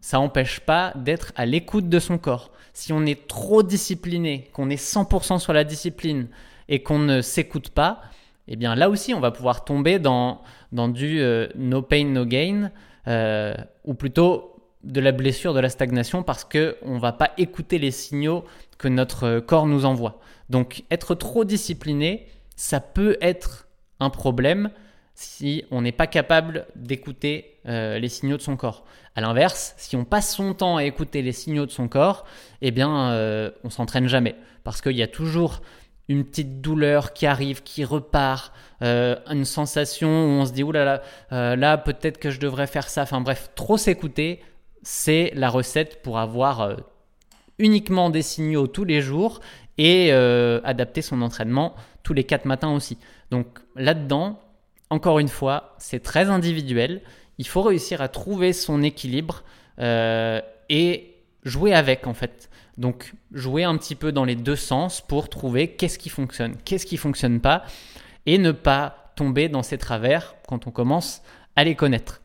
ça 0.00 0.18
n'empêche 0.18 0.60
pas 0.60 0.92
d'être 0.94 1.32
à 1.36 1.46
l'écoute 1.46 1.88
de 1.88 1.98
son 1.98 2.18
corps. 2.18 2.52
Si 2.72 2.92
on 2.92 3.04
est 3.06 3.26
trop 3.26 3.62
discipliné, 3.62 4.50
qu'on 4.52 4.68
est 4.68 4.82
100% 4.82 5.38
sur 5.38 5.52
la 5.52 5.64
discipline 5.64 6.28
et 6.68 6.82
qu'on 6.82 6.98
ne 6.98 7.22
s'écoute 7.22 7.70
pas, 7.70 8.02
eh 8.48 8.56
bien 8.56 8.74
là 8.74 8.90
aussi, 8.90 9.14
on 9.14 9.20
va 9.20 9.30
pouvoir 9.30 9.64
tomber 9.64 9.98
dans, 9.98 10.42
du 10.72 11.20
euh, 11.20 11.48
no 11.56 11.82
pain, 11.82 12.04
no 12.04 12.24
gain, 12.24 12.70
euh, 13.08 13.54
ou 13.84 13.94
plutôt 13.94 14.52
de 14.84 15.00
la 15.00 15.12
blessure, 15.12 15.54
de 15.54 15.60
la 15.60 15.68
stagnation, 15.68 16.22
parce 16.22 16.44
qu'on 16.44 16.94
ne 16.94 17.00
va 17.00 17.12
pas 17.12 17.32
écouter 17.38 17.78
les 17.78 17.90
signaux 17.90 18.44
que 18.78 18.88
notre 18.88 19.40
corps 19.40 19.66
nous 19.66 19.84
envoie. 19.84 20.20
Donc 20.50 20.84
être 20.90 21.14
trop 21.14 21.44
discipliné, 21.44 22.26
ça 22.54 22.80
peut 22.80 23.16
être 23.20 23.68
un 24.00 24.10
problème 24.10 24.70
si 25.14 25.64
on 25.70 25.80
n'est 25.80 25.92
pas 25.92 26.06
capable 26.06 26.66
d'écouter 26.76 27.56
euh, 27.66 27.98
les 27.98 28.08
signaux 28.08 28.36
de 28.36 28.42
son 28.42 28.56
corps. 28.56 28.84
À 29.14 29.22
l'inverse, 29.22 29.74
si 29.78 29.96
on 29.96 30.04
passe 30.04 30.34
son 30.34 30.52
temps 30.52 30.76
à 30.76 30.84
écouter 30.84 31.22
les 31.22 31.32
signaux 31.32 31.64
de 31.64 31.70
son 31.70 31.88
corps, 31.88 32.26
eh 32.60 32.70
bien, 32.70 33.10
euh, 33.12 33.50
on 33.64 33.70
s'entraîne 33.70 34.08
jamais, 34.08 34.36
parce 34.62 34.82
qu'il 34.82 34.96
y 34.96 35.02
a 35.02 35.08
toujours 35.08 35.62
une 36.08 36.24
petite 36.24 36.60
douleur 36.60 37.12
qui 37.12 37.26
arrive, 37.26 37.62
qui 37.62 37.84
repart, 37.84 38.52
euh, 38.82 39.16
une 39.30 39.44
sensation 39.44 40.08
où 40.08 40.28
on 40.40 40.44
se 40.44 40.52
dit, 40.52 40.62
oulala, 40.62 40.84
là, 40.84 41.02
euh, 41.32 41.56
là 41.56 41.78
peut-être 41.78 42.18
que 42.18 42.30
je 42.30 42.38
devrais 42.40 42.66
faire 42.66 42.88
ça. 42.88 43.02
Enfin 43.02 43.20
bref, 43.20 43.50
trop 43.54 43.76
s'écouter, 43.76 44.40
c'est 44.82 45.32
la 45.34 45.48
recette 45.48 46.02
pour 46.02 46.18
avoir 46.18 46.60
euh, 46.60 46.76
uniquement 47.58 48.10
des 48.10 48.22
signaux 48.22 48.66
tous 48.66 48.84
les 48.84 49.00
jours 49.00 49.40
et 49.78 50.10
adapter 50.64 51.02
son 51.02 51.20
entraînement 51.20 51.74
tous 52.02 52.14
les 52.14 52.24
quatre 52.24 52.46
matins 52.46 52.72
aussi. 52.72 52.96
Donc 53.30 53.58
là-dedans, 53.74 54.40
encore 54.88 55.18
une 55.18 55.28
fois, 55.28 55.74
c'est 55.76 56.02
très 56.02 56.30
individuel. 56.30 57.02
Il 57.36 57.46
faut 57.46 57.60
réussir 57.60 58.00
à 58.00 58.08
trouver 58.08 58.54
son 58.54 58.82
équilibre 58.82 59.44
et 59.78 61.14
jouer 61.44 61.74
avec 61.74 62.06
en 62.06 62.14
fait. 62.14 62.48
Donc 62.78 63.14
jouer 63.32 63.64
un 63.64 63.76
petit 63.76 63.94
peu 63.94 64.12
dans 64.12 64.24
les 64.24 64.34
deux 64.34 64.56
sens 64.56 65.00
pour 65.00 65.28
trouver 65.28 65.68
qu'est-ce 65.76 65.98
qui 65.98 66.10
fonctionne, 66.10 66.56
qu'est-ce 66.64 66.86
qui 66.86 66.96
fonctionne 66.96 67.40
pas, 67.40 67.64
et 68.26 68.38
ne 68.38 68.52
pas 68.52 69.12
tomber 69.16 69.48
dans 69.48 69.62
ces 69.62 69.78
travers 69.78 70.34
quand 70.46 70.66
on 70.66 70.70
commence 70.70 71.22
à 71.56 71.64
les 71.64 71.74
connaître. 71.74 72.20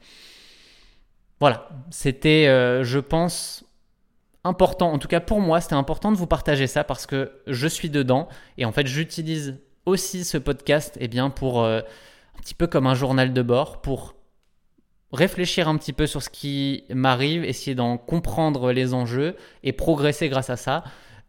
Voilà, 1.40 1.70
c'était, 1.90 2.48
euh, 2.48 2.84
je 2.84 3.00
pense, 3.00 3.64
important, 4.44 4.92
en 4.92 5.00
tout 5.00 5.08
cas 5.08 5.22
pour 5.22 5.40
moi, 5.40 5.62
c'était 5.62 5.76
important 5.76 6.12
de 6.12 6.18
vous 6.18 6.28
partager 6.28 6.68
ça 6.68 6.84
parce 6.84 7.06
que 7.06 7.32
je 7.48 7.68
suis 7.68 7.90
dedans 7.90 8.28
et 8.58 8.66
en 8.66 8.72
fait 8.72 8.88
j'utilise 8.88 9.60
aussi 9.86 10.24
ce 10.26 10.38
podcast 10.38 10.98
eh 11.00 11.08
bien, 11.08 11.30
pour 11.30 11.64
euh, 11.64 11.80
un 11.80 12.42
petit 12.42 12.54
peu 12.54 12.68
comme 12.68 12.88
un 12.88 12.94
journal 12.94 13.34
de 13.34 13.42
bord, 13.42 13.82
pour 13.82 14.16
réfléchir 15.12 15.67
un 15.67 15.78
petit 15.78 15.93
peu 15.93 16.08
sur 16.08 16.21
ce 16.24 16.30
qui 16.30 16.86
m'arrive, 16.89 17.43
essayer 17.43 17.76
d'en 17.76 17.97
comprendre 17.97 18.71
les 18.71 18.93
enjeux 18.93 19.36
et 19.63 19.71
progresser 19.71 20.30
grâce 20.30 20.50
à 20.50 20.58
ça. 20.58 20.84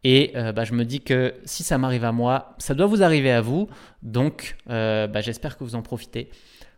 Et 0.04 0.32
euh, 0.36 0.52
bah, 0.52 0.64
je 0.64 0.72
me 0.72 0.84
dis 0.84 1.00
que 1.00 1.34
si 1.44 1.62
ça 1.62 1.78
m'arrive 1.78 2.04
à 2.04 2.12
moi, 2.12 2.54
ça 2.58 2.74
doit 2.74 2.86
vous 2.86 3.02
arriver 3.02 3.30
à 3.30 3.40
vous. 3.40 3.68
Donc 4.02 4.56
euh, 4.70 5.06
bah, 5.06 5.20
j'espère 5.20 5.56
que 5.56 5.64
vous 5.64 5.74
en 5.74 5.82
profitez. 5.82 6.30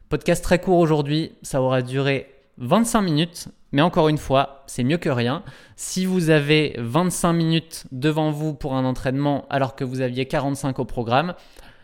Podcast 0.08 0.44
très 0.44 0.58
court 0.58 0.78
aujourd'hui, 0.78 1.32
ça 1.42 1.62
aura 1.62 1.82
duré 1.82 2.34
25 2.58 3.02
minutes. 3.02 3.48
Mais 3.72 3.82
encore 3.82 4.08
une 4.08 4.18
fois, 4.18 4.62
c'est 4.66 4.84
mieux 4.84 4.98
que 4.98 5.08
rien. 5.08 5.42
Si 5.74 6.06
vous 6.06 6.30
avez 6.30 6.76
25 6.78 7.32
minutes 7.32 7.86
devant 7.90 8.30
vous 8.30 8.54
pour 8.54 8.74
un 8.74 8.84
entraînement 8.84 9.46
alors 9.50 9.74
que 9.74 9.82
vous 9.82 10.00
aviez 10.00 10.26
45 10.26 10.78
au 10.78 10.84
programme, 10.84 11.34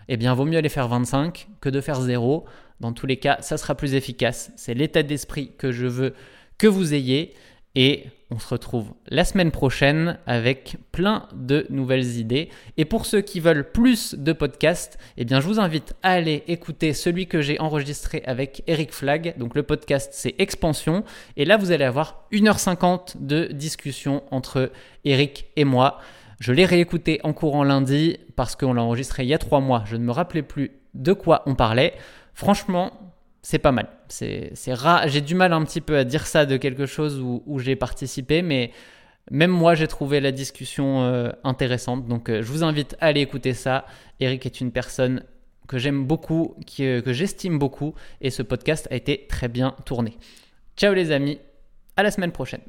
eh 0.09 0.17
bien 0.17 0.35
vaut 0.35 0.45
mieux 0.45 0.59
aller 0.59 0.69
faire 0.69 0.87
25 0.87 1.49
que 1.61 1.69
de 1.69 1.81
faire 1.81 2.01
0. 2.01 2.45
Dans 2.81 2.93
tous 2.93 3.07
les 3.07 3.19
cas, 3.19 3.39
ça 3.41 3.57
sera 3.57 3.75
plus 3.75 3.95
efficace. 3.95 4.53
C'est 4.57 4.75
l'état 4.75 5.03
d'esprit 5.03 5.53
que 5.59 5.71
je 5.71 5.87
veux 5.87 6.15
que 6.59 6.67
vous 6.67 6.95
ayez. 6.95 7.35
Et 7.77 8.07
on 8.33 8.39
se 8.41 8.49
retrouve 8.49 8.95
la 9.09 9.25
semaine 9.25 9.53
prochaine 9.53 10.19
avec 10.27 10.77
plein 10.91 11.29
de 11.33 11.67
nouvelles 11.71 12.17
idées. 12.17 12.49
Et 12.77 12.85
pour 12.85 13.07
ceux 13.07 13.21
qui 13.21 13.39
veulent 13.39 13.71
plus 13.71 14.15
de 14.17 14.33
podcasts, 14.33 14.99
eh 15.17 15.25
bien, 15.25 15.41
je 15.41 15.47
vous 15.47 15.61
invite 15.61 15.95
à 16.03 16.13
aller 16.13 16.43
écouter 16.49 16.93
celui 16.95 17.29
que 17.29 17.41
j'ai 17.41 17.61
enregistré 17.61 18.23
avec 18.27 18.65
Eric 18.67 18.93
Flag. 18.93 19.35
Donc, 19.39 19.55
le 19.55 19.63
podcast, 19.63 20.11
c'est 20.13 20.35
Expansion. 20.39 21.05
Et 21.37 21.45
là, 21.45 21.57
vous 21.57 21.71
allez 21.71 21.85
avoir 21.85 22.27
1h50 22.33 23.25
de 23.25 23.47
discussion 23.53 24.25
entre 24.33 24.73
Eric 25.05 25.47
et 25.55 25.65
moi. 25.65 26.01
Je 26.41 26.53
l'ai 26.53 26.65
réécouté 26.65 27.21
en 27.23 27.33
courant 27.33 27.63
lundi 27.63 28.17
parce 28.35 28.57
qu'on 28.57 28.73
l'a 28.73 28.83
enregistré 28.83 29.23
il 29.23 29.29
y 29.29 29.35
a 29.35 29.39
trois 29.39 29.61
mois. 29.61 29.85
Je 29.87 29.97
ne 29.97 30.03
me 30.03 30.11
rappelais 30.11 30.43
plus 30.43 30.73
de 30.95 31.13
quoi 31.13 31.43
on 31.47 31.55
parlait. 31.55 31.95
Franchement, 32.41 32.93
c'est 33.43 33.59
pas 33.59 33.71
mal. 33.71 33.89
C'est 34.09 34.55
rare. 34.73 35.07
J'ai 35.09 35.21
du 35.21 35.35
mal 35.35 35.53
un 35.53 35.63
petit 35.63 35.83
peu 35.83 35.99
à 35.99 36.05
dire 36.05 36.27
ça 36.27 36.47
de 36.47 36.57
quelque 36.57 36.87
chose 36.87 37.21
où, 37.21 37.59
j'ai 37.59 37.77
participé, 37.77 38.41
mais 38.41 38.73
même 39.31 39.51
moi, 39.51 39.75
j'ai 39.75 39.87
trouvé 39.87 40.21
la 40.21 40.33
discussion 40.33 41.03
euh, 41.03 41.29
intéressante. 41.45 42.09
Donc, 42.09 42.31
euh, 42.31 42.41
je 42.41 42.51
vous 42.51 42.65
invite 42.65 42.97
à 42.99 43.07
aller 43.09 43.21
écouter 43.21 43.53
ça. 43.53 43.85
Eric 44.21 44.47
est 44.47 44.63
une 44.63 44.73
personne 44.73 45.23
que 45.69 45.77
j'aime 45.77 46.07
beaucoup, 46.07 46.57
euh, 46.81 47.03
que 47.03 47.13
j'estime 47.13 47.59
beaucoup, 47.59 47.95
et 48.23 48.31
ce 48.31 48.43
podcast 48.43 48.89
a 48.91 48.97
été 48.97 49.27
très 49.29 49.49
bien 49.49 49.77
tourné. 49.85 50.17
Ciao 50.79 50.95
les 50.95 51.13
amis, 51.13 51.39
à 51.99 52.03
la 52.03 52.11
semaine 52.11 52.33
prochaine. 52.33 52.63